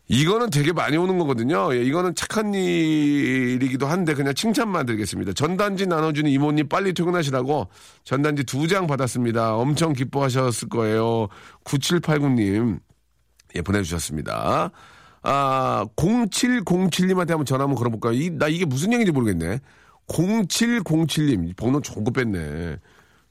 이거는 0.08 0.50
되게 0.50 0.72
많이 0.72 0.96
오는 0.96 1.18
거거든요. 1.18 1.74
예, 1.74 1.82
이거는 1.82 2.14
착한 2.14 2.54
일이기도 2.54 3.88
한데 3.88 4.14
그냥 4.14 4.34
칭찬만 4.34 4.86
드리겠습니다. 4.86 5.32
전단지 5.32 5.86
나눠주는 5.88 6.30
이모님 6.30 6.68
빨리 6.68 6.94
퇴근하시라고 6.94 7.66
전단지 8.04 8.44
두 8.44 8.68
장 8.68 8.86
받았습니다. 8.86 9.56
엄청 9.56 9.92
기뻐하셨을 9.92 10.68
거예요. 10.68 11.26
9789님. 11.64 12.78
예, 13.56 13.62
보내주셨습니다. 13.62 14.70
아, 15.22 15.86
0707님한테 15.96 17.30
한번 17.30 17.44
전화 17.46 17.64
한번 17.64 17.76
걸어볼까요? 17.76 18.12
이, 18.12 18.30
나 18.30 18.48
이게 18.48 18.64
무슨 18.64 18.92
얘기인지 18.92 19.12
모르겠네. 19.12 19.60
0707님. 20.08 21.56
번호 21.56 21.80
거 21.80 22.10
뺐네. 22.12 22.76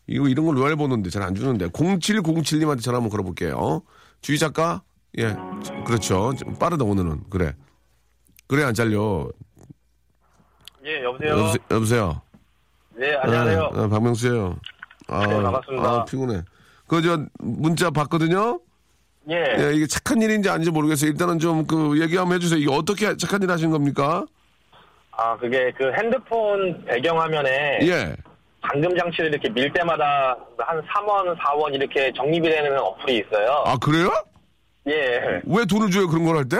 이거 0.07 0.27
이런 0.27 0.45
걸 0.45 0.57
로얄 0.57 0.75
번호인데 0.75 1.09
잘 1.09 1.23
안 1.23 1.33
주는데. 1.35 1.67
0707님한테 1.69 2.81
전화 2.81 2.97
한번 2.97 3.09
걸어볼게요. 3.11 3.81
주희 4.21 4.37
작가? 4.37 4.83
예, 5.17 5.33
그렇죠. 5.85 6.33
좀 6.37 6.55
빠르다, 6.55 6.83
오늘은. 6.83 7.23
그래. 7.29 7.55
그래, 8.47 8.63
안 8.63 8.73
잘려. 8.73 9.29
예, 10.85 11.03
여보세요. 11.03 11.29
여보세요? 11.31 11.57
여보세요? 11.71 12.21
네, 12.97 13.15
안녕하세요. 13.15 13.69
아, 13.73 13.83
아, 13.83 13.87
박명수예요 13.87 14.59
아, 15.07 15.25
네, 15.25 15.41
반갑습니다. 15.41 15.89
아, 15.89 16.05
피곤해. 16.05 16.41
그, 16.87 17.01
저, 17.01 17.25
문자 17.39 17.89
봤거든요? 17.89 18.59
예. 19.29 19.55
예, 19.57 19.73
이게 19.73 19.87
착한 19.87 20.21
일인지 20.21 20.49
아닌지 20.49 20.69
모르겠어요. 20.71 21.09
일단은 21.09 21.39
좀 21.39 21.65
그 21.67 21.99
얘기 22.01 22.15
한번 22.17 22.35
해주세요. 22.35 22.59
이게 22.59 22.71
어떻게 22.71 23.15
착한 23.17 23.41
일 23.41 23.49
하신 23.49 23.71
겁니까? 23.71 24.25
아, 25.11 25.35
그게 25.37 25.71
그 25.77 25.91
핸드폰 25.93 26.83
배경화면에 26.85 27.79
예. 27.83 28.15
잠금 28.67 28.95
장치를 28.97 29.29
이렇게 29.29 29.49
밀 29.49 29.71
때마다 29.73 30.35
한 30.57 30.81
3원, 30.81 31.35
4원 31.39 31.73
이렇게 31.73 32.11
적립이 32.13 32.49
되는 32.49 32.77
어플이 32.77 33.17
있어요. 33.27 33.63
아, 33.65 33.77
그래요? 33.77 34.11
예. 34.87 35.41
왜 35.45 35.65
돈을 35.65 35.89
줘요, 35.91 36.07
그런 36.07 36.25
걸 36.25 36.35
할 36.37 36.47
때? 36.49 36.57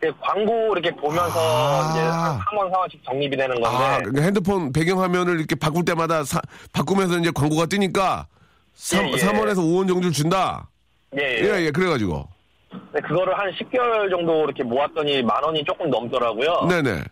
그 0.00 0.10
광고 0.20 0.72
이렇게 0.72 0.90
보면서 0.96 1.38
아. 1.38 1.90
이제 1.90 2.00
한 2.00 2.38
3원, 2.38 2.72
4원씩 2.72 3.04
적립이 3.04 3.36
되는 3.36 3.60
건데. 3.60 3.68
아, 3.84 3.98
그러니까 3.98 4.22
핸드폰 4.22 4.72
배경화면을 4.72 5.38
이렇게 5.38 5.54
바꿀 5.54 5.84
때마다 5.84 6.24
사- 6.24 6.40
바꾸면서 6.72 7.18
이제 7.18 7.30
광고가 7.34 7.66
뜨니까 7.66 8.26
3, 8.74 9.06
예, 9.08 9.12
예. 9.12 9.16
3원에서 9.16 9.56
5원 9.58 9.86
정도를 9.88 10.12
준다? 10.12 10.69
예, 11.18 11.22
예. 11.22 11.44
예, 11.44 11.64
예, 11.66 11.70
그래가지고. 11.70 12.26
근데 12.70 13.00
그거를 13.08 13.36
한 13.38 13.50
10개월 13.52 14.08
정도 14.10 14.44
이렇게 14.44 14.62
모았더니 14.62 15.22
만 15.22 15.42
원이 15.42 15.64
조금 15.64 15.90
넘더라고요. 15.90 16.66
네네. 16.68 17.02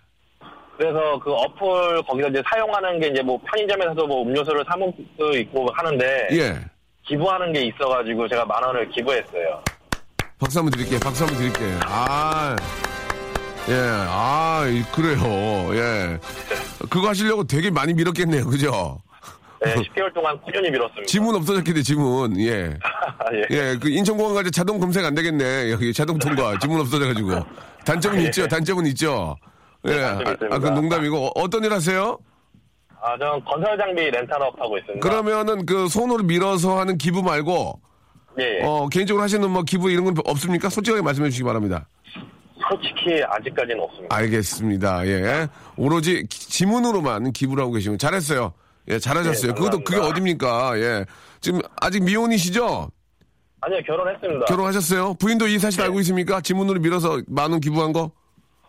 그래서 0.76 1.18
그 1.18 1.32
어플 1.32 2.02
거기서 2.04 2.28
이제 2.28 2.40
사용하는 2.48 3.00
게 3.00 3.08
이제 3.08 3.20
뭐 3.22 3.40
편의점에서도 3.50 4.06
뭐 4.06 4.22
음료수를 4.22 4.64
사 4.70 4.76
먹을 4.76 4.92
수 5.18 5.38
있고 5.40 5.66
하는데 5.74 6.28
예. 6.32 6.60
기부하는 7.08 7.52
게 7.52 7.62
있어가지고 7.64 8.28
제가 8.28 8.44
만 8.44 8.62
원을 8.62 8.88
기부했어요. 8.90 9.62
박수 10.38 10.60
한번 10.60 10.70
드릴게요. 10.70 11.00
박수 11.02 11.24
한번 11.24 11.38
드릴게요. 11.40 11.80
아, 11.84 12.54
예, 13.68 13.74
아, 14.08 14.64
이- 14.68 14.84
그래요. 14.94 15.74
예. 15.74 16.18
그거 16.88 17.08
하시려고 17.08 17.42
되게 17.42 17.70
많이 17.72 17.92
밀었겠네요. 17.94 18.44
그죠? 18.46 18.98
네, 19.64 19.74
10개월 19.74 20.12
동안 20.14 20.40
꾸준히 20.42 20.70
밀었습니다. 20.70 21.04
지문 21.06 21.34
없어졌겠네, 21.34 21.82
지문. 21.82 22.38
예. 22.40 22.76
예. 23.34 23.46
예, 23.50 23.76
그 23.80 23.88
인천공항 23.88 24.34
갈때 24.34 24.50
자동 24.50 24.78
검색 24.78 25.04
안 25.04 25.14
되겠네. 25.14 25.72
여기 25.72 25.92
자동 25.92 26.18
통과. 26.18 26.56
지문 26.58 26.80
없어져가지고. 26.80 27.30
단점은 27.84 28.20
있죠? 28.26 28.46
단점은 28.46 28.86
있죠? 28.88 29.36
예. 29.86 29.90
네, 29.90 30.02
아. 30.04 30.18
아, 30.50 30.58
그 30.58 30.68
농담이고. 30.68 31.16
어, 31.26 31.32
어떤 31.42 31.64
일 31.64 31.72
하세요? 31.72 32.18
아, 33.00 33.16
전 33.18 33.42
건설 33.44 33.76
장비 33.78 34.02
렌탈업 34.10 34.60
하고 34.60 34.78
있습니다. 34.78 35.08
그러면은 35.08 35.66
그 35.66 35.88
손으로 35.88 36.22
밀어서 36.24 36.78
하는 36.78 36.96
기부 36.98 37.22
말고, 37.22 37.80
예, 38.40 38.58
예. 38.60 38.64
어, 38.64 38.88
개인적으로 38.88 39.22
하시는 39.22 39.48
뭐 39.50 39.62
기부 39.62 39.90
이런 39.90 40.04
건 40.04 40.14
없습니까? 40.24 40.68
솔직하게 40.68 41.02
말씀해 41.02 41.30
주시기 41.30 41.44
바랍니다. 41.44 41.88
솔직히 42.68 43.22
아직까지는 43.28 43.80
없습니다. 43.80 44.16
알겠습니다. 44.16 45.06
예. 45.06 45.48
오로지 45.76 46.26
기- 46.28 46.48
지문으로만 46.50 47.32
기부를 47.32 47.62
하고 47.62 47.72
계시면 47.72 47.98
잘했어요. 47.98 48.52
예, 48.90 48.98
잘하셨어요. 48.98 49.52
네, 49.52 49.58
그것도 49.58 49.84
그게. 49.84 49.98
어딥니까? 49.98 50.78
예. 50.78 51.04
지금 51.40 51.60
아직 51.80 52.02
미혼이시죠? 52.02 52.90
아니요, 53.60 53.80
결혼했습니다. 53.86 54.44
결혼하셨어요? 54.46 55.14
부인도 55.14 55.46
이 55.48 55.58
사실 55.58 55.78
네. 55.78 55.84
알고 55.84 56.00
있습니까? 56.00 56.40
지문으로 56.40 56.80
밀어서 56.80 57.20
만 57.26 57.50
원 57.52 57.60
기부한 57.60 57.92
거? 57.92 58.12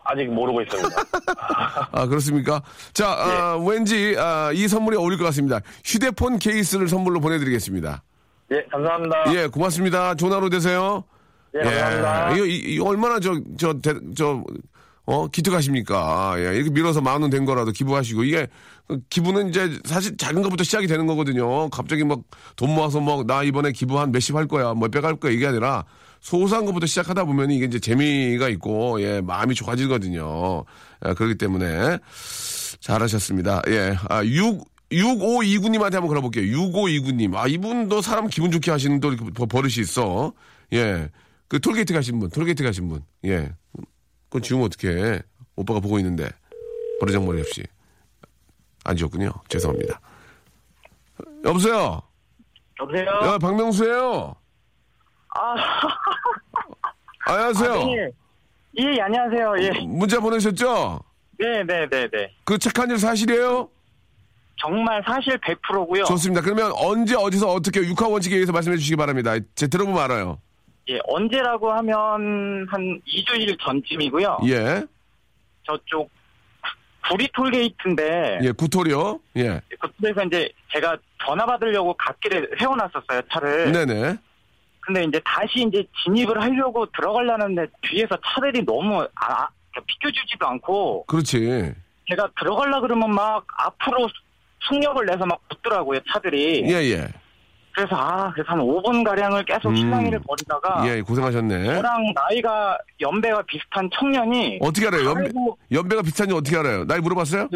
아직 0.04 0.24
모르고 0.26 0.62
있습니다. 0.62 0.88
아, 1.92 2.06
그렇습니까? 2.06 2.62
자, 2.92 3.08
아, 3.10 3.56
네. 3.58 3.70
왠지 3.70 4.16
아, 4.18 4.50
이 4.52 4.66
선물이 4.66 4.96
어울릴 4.96 5.18
것 5.18 5.24
같습니다. 5.26 5.60
휴대폰 5.84 6.38
케이스를 6.38 6.88
선물로 6.88 7.20
보내드리겠습니다. 7.20 8.02
예, 8.52 8.64
감사합니다. 8.72 9.34
예, 9.34 9.46
고맙습니다. 9.46 10.14
좋은 10.16 10.32
하루 10.32 10.50
되세요. 10.50 11.04
예, 11.54 11.60
감사합니다. 11.60 12.32
이거, 12.34 12.46
이- 12.46 12.56
이거 12.74 12.88
얼마나 12.88 13.20
저, 13.20 13.34
저, 13.58 13.74
대- 13.80 13.94
저, 14.16 14.42
어, 15.12 15.26
기특하십니까? 15.28 16.34
예, 16.38 16.54
이렇게 16.56 16.70
밀어서 16.70 17.00
만 17.00 17.22
원 17.22 17.30
된 17.30 17.44
거라도 17.44 17.72
기부하시고, 17.72 18.22
이게, 18.24 18.46
그 18.86 19.00
기부는 19.10 19.48
이제 19.48 19.78
사실 19.84 20.16
작은 20.16 20.42
것부터 20.42 20.62
시작이 20.64 20.86
되는 20.86 21.06
거거든요. 21.06 21.68
갑자기 21.70 22.04
막 22.04 22.20
돈 22.56 22.74
모아서 22.74 23.00
뭐, 23.00 23.24
나 23.24 23.42
이번에 23.42 23.72
기부 23.72 23.98
한 23.98 24.12
몇십 24.12 24.36
할 24.36 24.46
거야, 24.46 24.72
뭐 24.74 24.88
몇백 24.88 25.04
할 25.04 25.16
거야, 25.16 25.32
이게 25.32 25.46
아니라, 25.48 25.84
소소한 26.20 26.64
것부터 26.64 26.86
시작하다 26.86 27.24
보면 27.24 27.50
이게 27.50 27.64
이제 27.64 27.80
재미가 27.80 28.48
있고, 28.50 29.00
예, 29.02 29.20
마음이 29.20 29.54
좋아지거든요. 29.56 30.64
예, 31.06 31.14
그렇기 31.14 31.36
때문에, 31.38 31.98
잘하셨습니다. 32.80 33.62
예, 33.68 33.96
아, 34.08 34.22
6, 34.24 34.64
6529님한테 34.92 35.92
한번 35.94 36.08
걸어볼게요. 36.08 36.44
6529님. 36.56 37.34
아, 37.36 37.46
이분도 37.46 38.00
사람 38.02 38.28
기분 38.28 38.50
좋게 38.50 38.70
하시는 38.70 39.00
또 39.00 39.46
버릇이 39.46 39.74
있어. 39.80 40.32
예. 40.72 41.08
그 41.48 41.60
톨게이트 41.60 41.92
가신 41.94 42.18
분, 42.20 42.28
톨게이트 42.30 42.62
가신 42.62 42.88
분. 42.88 43.02
예. 43.24 43.50
그건 44.30 44.42
지우면 44.42 44.66
어떡해. 44.66 45.20
오빠가 45.56 45.80
보고 45.80 45.98
있는데. 45.98 46.28
버르장머리 47.00 47.40
없이. 47.40 47.64
안 48.84 48.96
지웠군요. 48.96 49.32
죄송합니다. 49.48 50.00
여보세요? 51.44 52.00
여보세요? 52.80 53.06
야, 53.24 53.38
박명수예요 53.38 54.34
아, 55.34 55.54
안녕하세요. 57.26 57.74
예. 57.92 58.10
예, 58.78 59.00
안녕하세요. 59.00 59.54
예. 59.60 59.70
문자 59.84 60.20
보내셨죠? 60.20 61.00
네, 61.38 61.64
네, 61.64 61.88
네, 61.88 62.08
네. 62.08 62.34
그 62.44 62.56
착한 62.58 62.90
일 62.90 62.98
사실이에요? 62.98 63.68
정말 64.60 65.02
사실 65.06 65.38
100%고요. 65.38 66.04
좋습니다. 66.04 66.42
그러면 66.42 66.72
언제, 66.74 67.16
어디서, 67.16 67.52
어떻게, 67.52 67.80
육하 67.80 68.08
원칙에 68.08 68.36
의해서 68.36 68.52
말씀해 68.52 68.76
주시기 68.76 68.96
바랍니다. 68.96 69.34
제 69.54 69.66
들어보면 69.66 70.00
알아요. 70.02 70.38
예, 70.90 70.98
언제라고 71.04 71.70
하면 71.72 72.66
한 72.68 73.00
2주일 73.06 73.56
전쯤이고요. 73.60 74.38
예. 74.48 74.84
저쪽 75.64 76.10
구리 77.08 77.28
톨게이트인데 77.32 78.40
예, 78.42 78.52
구토리요. 78.52 79.20
예. 79.36 79.60
그쪽에서 79.78 80.24
이제 80.24 80.48
제가 80.72 80.96
전화 81.24 81.46
받으려고 81.46 81.94
갓길에 81.94 82.44
세워놨었어요 82.58 83.22
차를. 83.32 83.72
네네. 83.72 84.16
근데 84.80 85.04
이제 85.04 85.20
다시 85.24 85.64
이제 85.68 85.84
진입을 86.02 86.40
하려고 86.42 86.86
들어가려는데 86.86 87.66
뒤에서 87.82 88.16
차들이 88.26 88.64
너무 88.64 89.02
아, 89.14 89.42
아, 89.42 89.48
비켜주지도 89.86 90.46
않고 90.46 91.04
그렇지. 91.06 91.72
제가 92.08 92.28
들어가려 92.38 92.80
그러면 92.80 93.14
막 93.14 93.46
앞으로 93.58 94.08
속력을 94.62 95.06
내서 95.06 95.24
막 95.24 95.40
붙더라고요 95.48 96.00
차들이. 96.12 96.64
예, 96.68 96.90
예. 96.90 97.08
그래서 97.74 97.94
아 97.96 98.30
그래서 98.32 98.52
한 98.52 98.58
5분 98.58 99.04
가량을 99.04 99.44
계속 99.44 99.68
음. 99.70 99.76
실랑이를 99.76 100.20
벌이다가 100.26 100.82
예, 100.88 101.00
고생하셨네. 101.02 101.64
저랑 101.76 102.12
나이가 102.14 102.76
연배가 103.00 103.42
비슷한 103.42 103.88
청년이 103.98 104.58
어떻게 104.60 104.88
알아요? 104.88 105.04
연배. 105.04 105.30
연배가 105.70 106.02
비슷한지 106.02 106.34
어떻게 106.34 106.56
알아요? 106.56 106.84
나이 106.84 107.00
물어봤어요? 107.00 107.48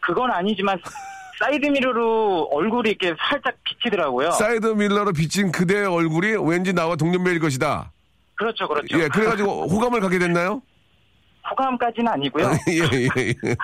그건 0.00 0.30
아니지만 0.30 0.80
사이드 1.38 1.66
미러로 1.66 2.48
얼굴이 2.50 2.90
이렇게 2.90 3.14
살짝 3.30 3.54
비치더라고요. 3.62 4.32
사이드 4.32 4.66
미러로 4.66 5.12
비친 5.12 5.52
그대의 5.52 5.86
얼굴이 5.86 6.34
왠지 6.50 6.72
나와 6.72 6.96
동년배일 6.96 7.38
것이다. 7.38 7.92
그렇죠, 8.34 8.66
그렇죠. 8.66 8.98
예, 9.00 9.08
그래가지고 9.08 9.66
호감을 9.68 10.00
갖게 10.00 10.18
됐나요? 10.18 10.60
호감까지는 11.48 12.12
아니고요. 12.12 12.50
예, 12.68 12.98
예, 12.98 13.08
예. 13.46 13.54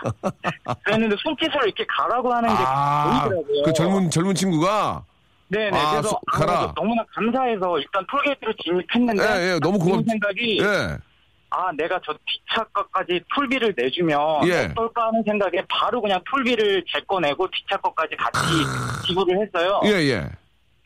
그랬는데 0.85 1.17
손짓으로 1.19 1.65
이렇게 1.65 1.85
가라고 1.89 2.33
하는 2.33 2.49
게 2.49 2.55
아, 2.59 3.25
보이더라고요. 3.25 3.63
그 3.65 3.73
젊은, 3.73 4.11
젊은 4.11 4.35
친구가? 4.35 5.05
네네. 5.49 5.77
아, 5.79 5.91
그래서 5.93 6.09
소- 6.09 6.21
아, 6.27 6.37
가라. 6.39 6.73
너무나 6.75 7.03
감사해서 7.15 7.79
일단 7.79 8.05
톨게이트로 8.11 8.53
진입했는데 8.65 9.23
예, 9.23 9.53
예, 9.55 9.59
너무 9.61 9.79
고맙, 9.79 10.03
생각이 10.07 10.59
예. 10.61 10.97
아 11.51 11.71
내가 11.77 12.01
저 12.05 12.13
뒷차까지 12.27 13.21
톨비를 13.35 13.75
내주면 13.77 14.19
예. 14.49 14.65
어떨까 14.73 15.07
하는 15.09 15.23
생각에 15.25 15.63
바로 15.69 16.01
그냥 16.01 16.21
톨비를 16.29 16.85
제거 16.89 17.21
내고 17.21 17.47
뒷차 17.51 17.77
거까지 17.77 18.17
같이 18.17 18.41
지불을 19.07 19.41
했어요. 19.47 19.81
예, 19.85 19.91
예. 20.11 20.29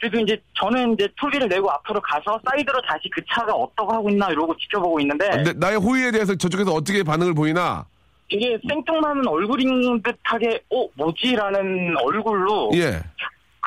그래서 0.00 0.22
이제 0.22 0.40
저는 0.54 0.92
이제 0.94 1.08
톨비를 1.18 1.48
내고 1.48 1.70
앞으로 1.70 2.00
가서 2.02 2.38
사이드로 2.44 2.82
다시 2.82 3.08
그 3.10 3.22
차가 3.32 3.52
어떻게 3.54 3.92
하고 3.94 4.10
있나 4.10 4.28
이러고 4.28 4.54
지켜보고 4.58 5.00
있는데 5.00 5.26
아, 5.28 5.36
내- 5.42 5.52
나의 5.54 5.76
호의에 5.78 6.10
대해서 6.10 6.34
저쪽에서 6.34 6.72
어떻게 6.72 7.02
반응을 7.02 7.32
보이나? 7.34 7.86
이게 8.28 8.58
생뚱맞는 8.68 9.26
얼굴인 9.26 10.02
듯하게 10.02 10.60
어 10.70 10.86
뭐지라는 10.96 11.96
얼굴로 12.02 12.70
예, 12.74 13.00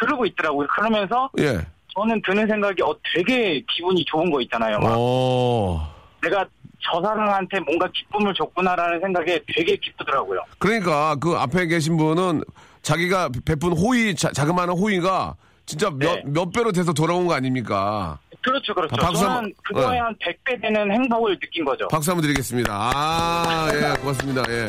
그러고 0.02 0.26
있더라고요. 0.26 0.68
그러면서 0.68 1.30
예. 1.38 1.60
저는 1.93 2.22
드는 2.26 2.47
생각이 2.47 2.82
어 2.82 2.95
되게 3.14 3.64
기분이 3.70 4.04
좋은 4.06 4.32
거 4.32 4.41
있잖아요. 4.41 4.80
막 4.80 4.95
어. 4.97 5.93
내가 6.24 6.43
저 6.84 6.99
사람한테 7.02 7.60
뭔가 7.60 7.88
기쁨을 7.93 8.34
줬구나라는 8.34 8.99
생각에 8.99 9.39
되게 9.54 9.76
기쁘더라고요. 9.76 10.41
그러니까 10.58 11.16
그 11.16 11.34
앞에 11.34 11.68
계신 11.68 11.97
분은 11.97 12.41
자기가 12.82 13.30
베푼 13.45 13.74
호의, 13.74 14.16
자, 14.16 14.32
자그마한 14.32 14.70
호의가 14.70 15.36
진짜 15.68 15.91
몇, 15.91 16.16
네. 16.16 16.24
몇 16.26 16.52
배로 16.52 16.72
돼서 16.72 16.91
돌아온 16.91 17.28
거 17.28 17.36
아닙니까? 17.36 18.18
그렇죠, 18.41 18.74
그렇죠. 18.74 18.95
박수 18.95 19.22
저는 19.22 19.54
그거에 19.64 19.91
네. 19.91 19.99
한 19.99 20.16
100배 20.16 20.60
되는 20.60 20.91
행복을 20.91 21.39
느낀 21.39 21.64
거죠. 21.64 21.88
박수 21.89 22.10
한번 22.10 22.24
드리겠습니다. 22.24 22.91
아, 22.95 23.70
예, 23.72 24.02
고맙습니다. 24.02 24.43
예. 24.49 24.66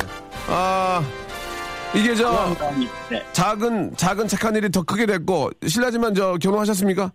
아, 0.47 1.03
이게 1.95 2.15
저. 2.15 2.55
네. 3.09 3.23
작은, 3.33 3.95
작은 3.95 4.27
착한 4.27 4.55
일이 4.55 4.69
더 4.71 4.81
크게 4.83 5.05
됐고, 5.05 5.51
실례지만 5.67 6.15
저 6.15 6.37
결혼하셨습니까? 6.41 7.11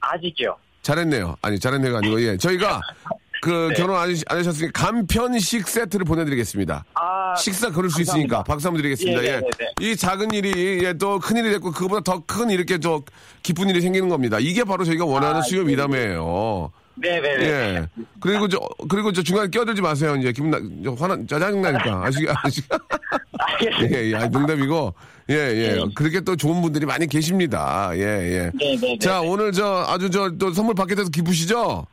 아직이요. 0.00 0.56
잘했네요. 0.82 1.36
아니, 1.42 1.58
잘했네가 1.58 1.98
아니고, 1.98 2.20
예. 2.22 2.36
저희가 2.36 2.80
그 3.42 3.68
네. 3.70 3.74
결혼 3.74 3.96
안, 3.98 4.14
하셨으니까 4.28 4.70
간편식 4.86 5.66
세트를 5.66 6.04
보내드리겠습니다. 6.04 6.84
아, 6.94 7.34
식사 7.34 7.70
그럴 7.70 7.90
수 7.90 7.96
감사합니다. 7.96 8.02
있으니까 8.18 8.42
박수 8.44 8.68
한번 8.68 8.82
드리겠습니다. 8.82 9.22
예, 9.24 9.26
예, 9.26 9.32
네, 9.32 9.40
네, 9.40 9.50
네. 9.80 9.90
이 9.90 9.96
작은 9.96 10.30
일이 10.32 10.84
예, 10.84 10.92
또 10.92 11.18
큰 11.18 11.36
일이 11.38 11.50
됐고 11.50 11.72
그거보다 11.72 12.02
더 12.02 12.22
큰 12.24 12.50
이렇게 12.50 12.78
저 12.78 13.02
기쁜 13.42 13.68
일이 13.68 13.80
생기는 13.80 14.08
겁니다. 14.08 14.38
이게 14.38 14.62
바로 14.62 14.84
저희가 14.84 15.04
원하는 15.04 15.38
아, 15.38 15.42
수요 15.42 15.62
예, 15.62 15.64
미담이에요. 15.64 16.70
네네네. 16.94 17.44
예. 17.44 17.88
그리고 18.20 18.46
저 18.46 18.60
그리고 18.88 19.10
저 19.12 19.22
중간에 19.24 19.48
끼어들지 19.48 19.82
마세요. 19.82 20.14
이제 20.14 20.30
기분 20.30 20.50
나저 20.50 20.94
화나 20.94 21.16
짜증 21.28 21.62
나니까 21.62 22.04
아시 22.04 22.18
알겠습니다. 22.28 22.78
예, 23.92 24.10
예. 24.10 24.14
아니, 24.16 24.28
농담이고 24.30 24.94
예, 25.30 25.34
예. 25.34 25.72
네. 25.76 25.84
그렇게 25.94 26.20
또 26.20 26.36
좋은 26.36 26.60
분들이 26.62 26.84
많이 26.86 27.06
계십니다. 27.06 27.90
예, 27.94 28.00
예. 28.00 28.50
네네네. 28.54 28.98
자, 28.98 29.20
오늘 29.20 29.52
저 29.52 29.84
아주 29.88 30.10
저 30.10 30.30
또 30.38 30.52
선물 30.52 30.74
받게 30.74 30.94
돼서 30.94 31.08
기쁘시죠? 31.10 31.86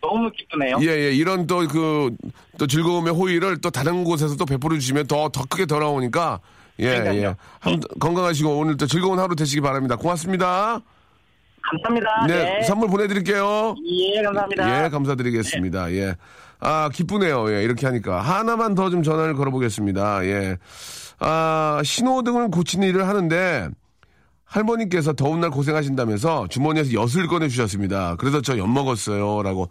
너무 0.00 0.30
기쁘네요. 0.36 0.78
예, 0.82 0.86
예. 1.08 1.12
이런 1.12 1.46
또 1.46 1.66
그, 1.68 2.10
또 2.58 2.66
즐거움의 2.66 3.12
호의를 3.14 3.60
또 3.60 3.70
다른 3.70 4.02
곳에서 4.02 4.34
또 4.36 4.44
베풀어 4.44 4.74
주시면 4.76 5.06
더, 5.06 5.28
더 5.28 5.44
크게 5.48 5.66
돌아오니까. 5.66 6.40
예, 6.80 6.98
그러니까요. 6.98 7.22
예. 7.22 7.36
한- 7.60 7.80
건강하시고 8.00 8.58
오늘 8.58 8.76
또 8.76 8.86
즐거운 8.86 9.18
하루 9.20 9.36
되시기 9.36 9.60
바랍니다. 9.60 9.94
고맙습니다. 9.96 10.80
감사합니다. 11.62 12.26
네. 12.26 12.34
네. 12.58 12.62
선물 12.64 12.88
보내드릴게요. 12.88 13.76
예, 13.86 14.22
감사합니다. 14.22 14.84
예, 14.84 14.88
감사드리겠습니다. 14.88 15.92
예. 15.92 16.16
아, 16.58 16.90
기쁘네요. 16.92 17.52
예, 17.54 17.62
이렇게 17.62 17.86
하니까. 17.86 18.20
하나만 18.20 18.74
더 18.74 18.90
좀 18.90 19.02
전화를 19.04 19.34
걸어보겠습니다. 19.34 20.24
예. 20.26 20.56
아, 21.24 21.80
신호등을 21.84 22.50
고치는 22.50 22.88
일을 22.88 23.06
하는데, 23.06 23.68
할머니께서 24.44 25.14
더운 25.14 25.40
날 25.40 25.50
고생하신다면서 25.50 26.48
주머니에서 26.48 26.92
엿을 26.92 27.26
꺼내주셨습니다. 27.26 28.16
그래서 28.16 28.42
저 28.42 28.58
엿 28.58 28.66
먹었어요. 28.66 29.42
라고, 29.42 29.70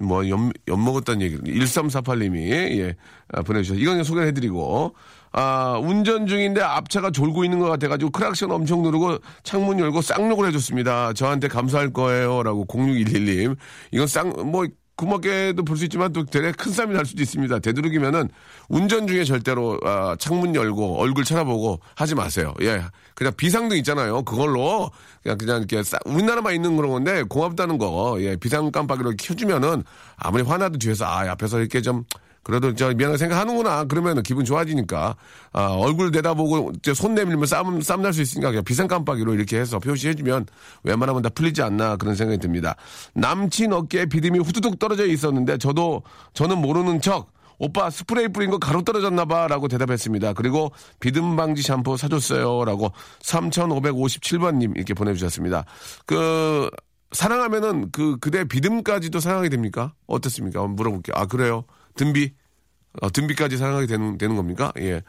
뭐, 0.00 0.26
엿, 0.28 0.38
엿 0.68 0.78
먹었다는 0.78 1.20
얘기, 1.20 1.36
1348님이, 1.36 2.38
예, 2.78 2.96
아, 3.32 3.42
보내주셔서, 3.42 3.78
이건 3.78 4.02
소개를 4.02 4.28
해드리고, 4.28 4.94
아, 5.32 5.78
운전 5.82 6.26
중인데 6.28 6.62
앞차가 6.62 7.10
졸고 7.10 7.42
있는 7.44 7.58
것 7.58 7.68
같아가지고 7.68 8.12
크락션 8.12 8.52
엄청 8.52 8.82
누르고 8.82 9.18
창문 9.42 9.80
열고 9.80 10.00
쌍욕을 10.00 10.46
해줬습니다. 10.46 11.12
저한테 11.12 11.48
감사할 11.48 11.92
거예요. 11.92 12.44
라고 12.44 12.64
0611님. 12.66 13.56
이건 13.90 14.06
쌍, 14.06 14.28
뭐, 14.50 14.64
고맙게도 14.96 15.64
볼 15.64 15.76
수 15.76 15.84
있지만 15.84 16.12
또 16.12 16.24
되게 16.24 16.52
큰 16.52 16.70
쌈이 16.72 16.94
날 16.94 17.04
수도 17.04 17.22
있습니다. 17.22 17.58
되도록이면은 17.58 18.28
운전 18.68 19.06
중에 19.08 19.24
절대로 19.24 19.78
아, 19.84 20.14
창문 20.18 20.54
열고 20.54 21.00
얼굴 21.00 21.24
쳐다보고 21.24 21.80
하지 21.96 22.14
마세요. 22.14 22.54
예. 22.62 22.82
그냥 23.14 23.32
비상등 23.36 23.76
있잖아요. 23.78 24.22
그걸로 24.22 24.90
그냥 25.22 25.38
그냥 25.38 25.58
이렇게 25.58 25.82
싸- 25.82 25.98
우리나라만 26.04 26.54
있는 26.54 26.76
그런 26.76 26.92
건데 26.92 27.22
고맙다는 27.24 27.78
거. 27.78 28.16
예. 28.20 28.36
비상 28.36 28.70
깜빡이로 28.70 29.14
켜주면은 29.18 29.82
아무리 30.16 30.42
화나도 30.44 30.78
뒤에서 30.78 31.06
아, 31.06 31.28
앞에서 31.30 31.58
이렇게 31.58 31.82
좀 31.82 32.04
그래도 32.44 32.74
저 32.74 32.92
미안하게 32.92 33.18
생각하는구나. 33.18 33.84
그러면 33.84 34.22
기분 34.22 34.44
좋아지니까 34.44 35.16
아, 35.52 35.66
얼굴 35.66 36.10
내다보고 36.10 36.72
손 36.94 37.14
내밀면 37.14 37.46
쌈, 37.46 37.80
쌈날 37.80 38.12
수 38.12 38.22
있으니까 38.22 38.50
그냥 38.50 38.62
비상 38.64 38.86
깜빡이로 38.86 39.34
이렇게 39.34 39.58
해서 39.58 39.78
표시해주면 39.78 40.46
웬만하면 40.84 41.22
다 41.22 41.30
풀리지 41.30 41.62
않나 41.62 41.96
그런 41.96 42.14
생각이 42.14 42.38
듭니다. 42.38 42.76
남친 43.14 43.72
어깨에 43.72 44.06
비듬이 44.06 44.38
후두둑 44.38 44.78
떨어져 44.78 45.06
있었는데 45.06 45.58
저도 45.58 46.02
저는 46.34 46.58
모르는 46.58 47.00
척 47.00 47.32
오빠 47.58 47.88
스프레이 47.88 48.28
뿌린 48.28 48.50
거 48.50 48.58
가루 48.58 48.82
떨어졌나 48.82 49.24
봐 49.24 49.46
라고 49.48 49.68
대답했습니다. 49.68 50.34
그리고 50.34 50.72
비듬 51.00 51.36
방지 51.36 51.62
샴푸 51.62 51.96
사줬어요 51.96 52.64
라고 52.64 52.92
3557번님 53.22 54.76
이렇게 54.76 54.92
보내주셨습니다. 54.94 55.64
그 56.06 56.68
사랑하면은 57.12 57.90
그 57.92 58.18
그대 58.18 58.44
비듬까지도 58.44 59.20
사랑하게 59.20 59.48
됩니까? 59.48 59.94
어떻습니까? 60.06 60.60
한번 60.60 60.76
물어볼게요. 60.76 61.14
아 61.16 61.26
그래요? 61.26 61.64
등비? 61.94 62.32
어, 63.02 63.10
등비까지 63.10 63.56
사랑하게 63.56 63.86
되는, 63.86 64.18
되는 64.18 64.36
겁니까? 64.36 64.72
예. 64.78 65.02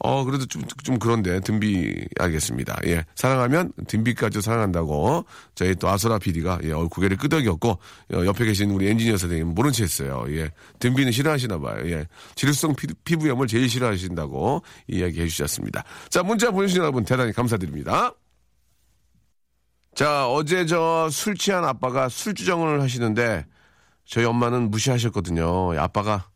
어, 0.00 0.24
그래도 0.24 0.44
좀, 0.46 0.62
좀 0.82 0.98
그런데, 0.98 1.38
등비, 1.38 2.04
알겠습니다. 2.18 2.80
예. 2.86 3.04
사랑하면 3.14 3.70
등비까지 3.86 4.42
사랑한다고, 4.42 5.24
저희 5.54 5.76
또 5.76 5.88
아소라 5.88 6.18
PD가, 6.18 6.58
예, 6.64 6.72
어, 6.72 6.88
고개를 6.88 7.16
끄덕였고, 7.18 7.70
어, 7.70 8.26
옆에 8.26 8.44
계신 8.44 8.72
우리 8.72 8.88
엔지니어 8.88 9.16
선생님 9.16 9.54
모른 9.54 9.70
체 9.70 9.84
했어요. 9.84 10.24
예. 10.30 10.50
등비는 10.80 11.12
싫어하시나 11.12 11.60
봐요. 11.60 11.88
예. 11.92 12.08
지루성 12.34 12.74
피, 12.74 12.88
피부염을 13.04 13.46
제일 13.46 13.68
싫어하신다고 13.68 14.62
이야기 14.88 15.20
해 15.20 15.28
주셨습니다. 15.28 15.84
자, 16.10 16.24
문자 16.24 16.50
보내주신 16.50 16.80
여러분 16.82 17.04
대단히 17.04 17.32
감사드립니다. 17.32 18.14
자, 19.94 20.26
어제 20.28 20.66
저 20.66 21.08
술 21.12 21.36
취한 21.36 21.64
아빠가 21.64 22.08
술주정을 22.08 22.80
하시는데, 22.80 23.44
저희 24.12 24.26
엄마는 24.26 24.70
무시하셨거든요. 24.70 25.80
아빠가 25.80 26.28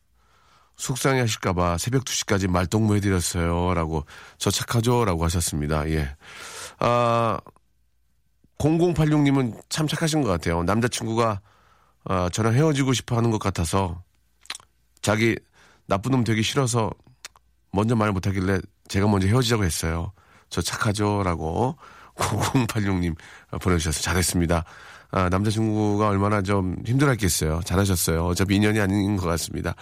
속상해 0.79 1.21
하실까봐 1.21 1.77
새벽 1.77 2.07
2시까지 2.07 2.49
말동무 2.49 2.97
해드렸어요. 2.97 3.75
라고, 3.75 4.07
저 4.39 4.51
착하죠? 4.51 5.05
라고 5.05 5.23
하셨습니다. 5.25 5.87
예. 5.91 6.17
아, 6.79 7.39
0086님은 8.57 9.61
참 9.69 9.87
착하신 9.87 10.23
것 10.23 10.31
같아요. 10.31 10.63
남자친구가, 10.63 11.43
아, 12.05 12.31
저랑 12.33 12.55
헤어지고 12.55 12.95
싶어 12.95 13.15
하는 13.15 13.31
것 13.31 13.39
같아서, 13.39 14.03
자기 15.03 15.37
나쁜 15.85 16.13
놈 16.13 16.25
되기 16.25 16.43
싫어서 16.43 16.91
먼저 17.73 17.95
말 17.95 18.11
못하길래 18.11 18.59
제가 18.89 19.07
먼저 19.07 19.27
헤어지자고 19.27 19.65
했어요. 19.65 20.15
저 20.49 20.63
착하죠? 20.63 21.23
라고 21.25 21.77
9086님 22.15 23.17
보내주셔서 23.61 24.01
잘했습니다. 24.01 24.65
아, 25.11 25.29
남자친구가 25.29 26.09
얼마나 26.09 26.43
좀 26.43 26.77
힘들었겠어요. 26.85 27.61
잘하셨어요. 27.65 28.25
어차피 28.27 28.57
인연이 28.57 28.81
아닌 28.81 29.17
것 29.17 29.27
같습니다. 29.27 29.75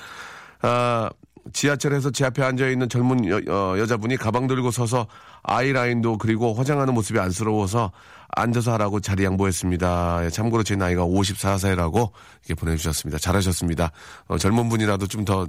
아, 0.62 1.10
지하철에서 1.52 2.10
제 2.10 2.24
앞에 2.24 2.42
앉아 2.42 2.68
있는 2.68 2.88
젊은 2.88 3.28
여, 3.28 3.40
어, 3.48 3.78
여자분이 3.78 4.16
가방 4.16 4.46
들고 4.46 4.70
서서 4.70 5.06
아이라인도 5.42 6.18
그리고 6.18 6.54
화장하는 6.54 6.94
모습이 6.94 7.18
안쓰러워서 7.18 7.92
앉아서 8.36 8.72
하라고 8.72 8.98
자리 9.00 9.24
양보했습니다. 9.24 10.24
예, 10.24 10.30
참고로 10.30 10.64
제 10.64 10.74
나이가 10.74 11.04
54세라고 11.04 12.10
이렇게 12.44 12.54
보내주셨습니다. 12.58 13.18
잘하셨습니다. 13.18 13.92
어, 14.26 14.38
젊은 14.38 14.68
분이라도 14.68 15.06
좀 15.06 15.24
더 15.24 15.46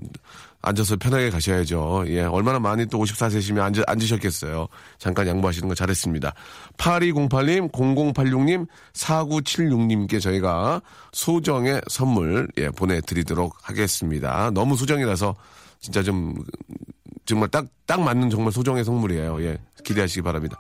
앉아서 0.65 0.95
편하게 0.97 1.29
가셔야죠. 1.29 2.05
예, 2.07 2.21
얼마나 2.23 2.59
많이 2.59 2.85
또 2.87 2.97
54세시면 2.99 3.59
앉으, 3.59 3.83
앉으셨겠어요. 3.85 4.67
잠깐 4.97 5.27
양보하시는 5.27 5.67
거 5.67 5.75
잘했습니다. 5.75 6.33
8208님, 6.77 7.71
0086님, 7.71 8.67
4976님께 8.93 10.19
저희가 10.19 10.81
소정의 11.11 11.81
선물, 11.87 12.47
예, 12.57 12.69
보내드리도록 12.69 13.55
하겠습니다. 13.61 14.49
너무 14.51 14.75
소정이라서 14.75 15.35
진짜 15.79 16.03
좀, 16.03 16.35
정말 17.25 17.49
딱, 17.49 17.65
딱 17.85 18.01
맞는 18.01 18.29
정말 18.29 18.51
소정의 18.51 18.83
선물이에요. 18.83 19.43
예, 19.43 19.57
기대하시기 19.83 20.21
바랍니다. 20.21 20.57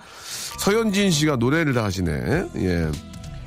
서현진 0.59 1.11
씨가 1.11 1.35
노래를 1.37 1.73
다 1.73 1.83
하시네. 1.83 2.49
예, 2.57 2.91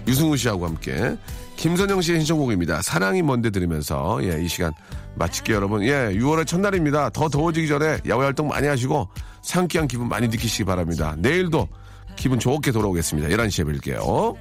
유승우 0.07 0.37
씨하고 0.37 0.67
함께 0.67 1.17
김선영 1.57 2.01
씨의 2.01 2.21
신청곡입니다. 2.21 2.83
사랑이 2.83 3.23
뭔데 3.23 3.51
들으면서 3.51 4.21
예, 4.23 4.41
이 4.41 4.49
시간 4.49 4.73
마칠게요, 5.17 5.57
여러분. 5.57 5.83
예, 5.83 6.11
6월의 6.13 6.47
첫날입니다. 6.47 7.11
더 7.11 7.29
더워지기 7.29 7.67
전에 7.67 7.99
야외 8.09 8.25
활동 8.25 8.49
많이 8.49 8.67
하시고 8.69 9.09
상쾌한 9.43 9.89
기분 9.89 10.09
많이 10.09 10.29
느끼시기 10.29 10.65
바랍니다. 10.65 11.17
내일도 11.19 11.69
기분 12.17 12.39
좋게 12.39 12.71
돌아오겠습니다. 12.73 13.29
11시에 13.29 13.65
뵐게요. 13.81 14.37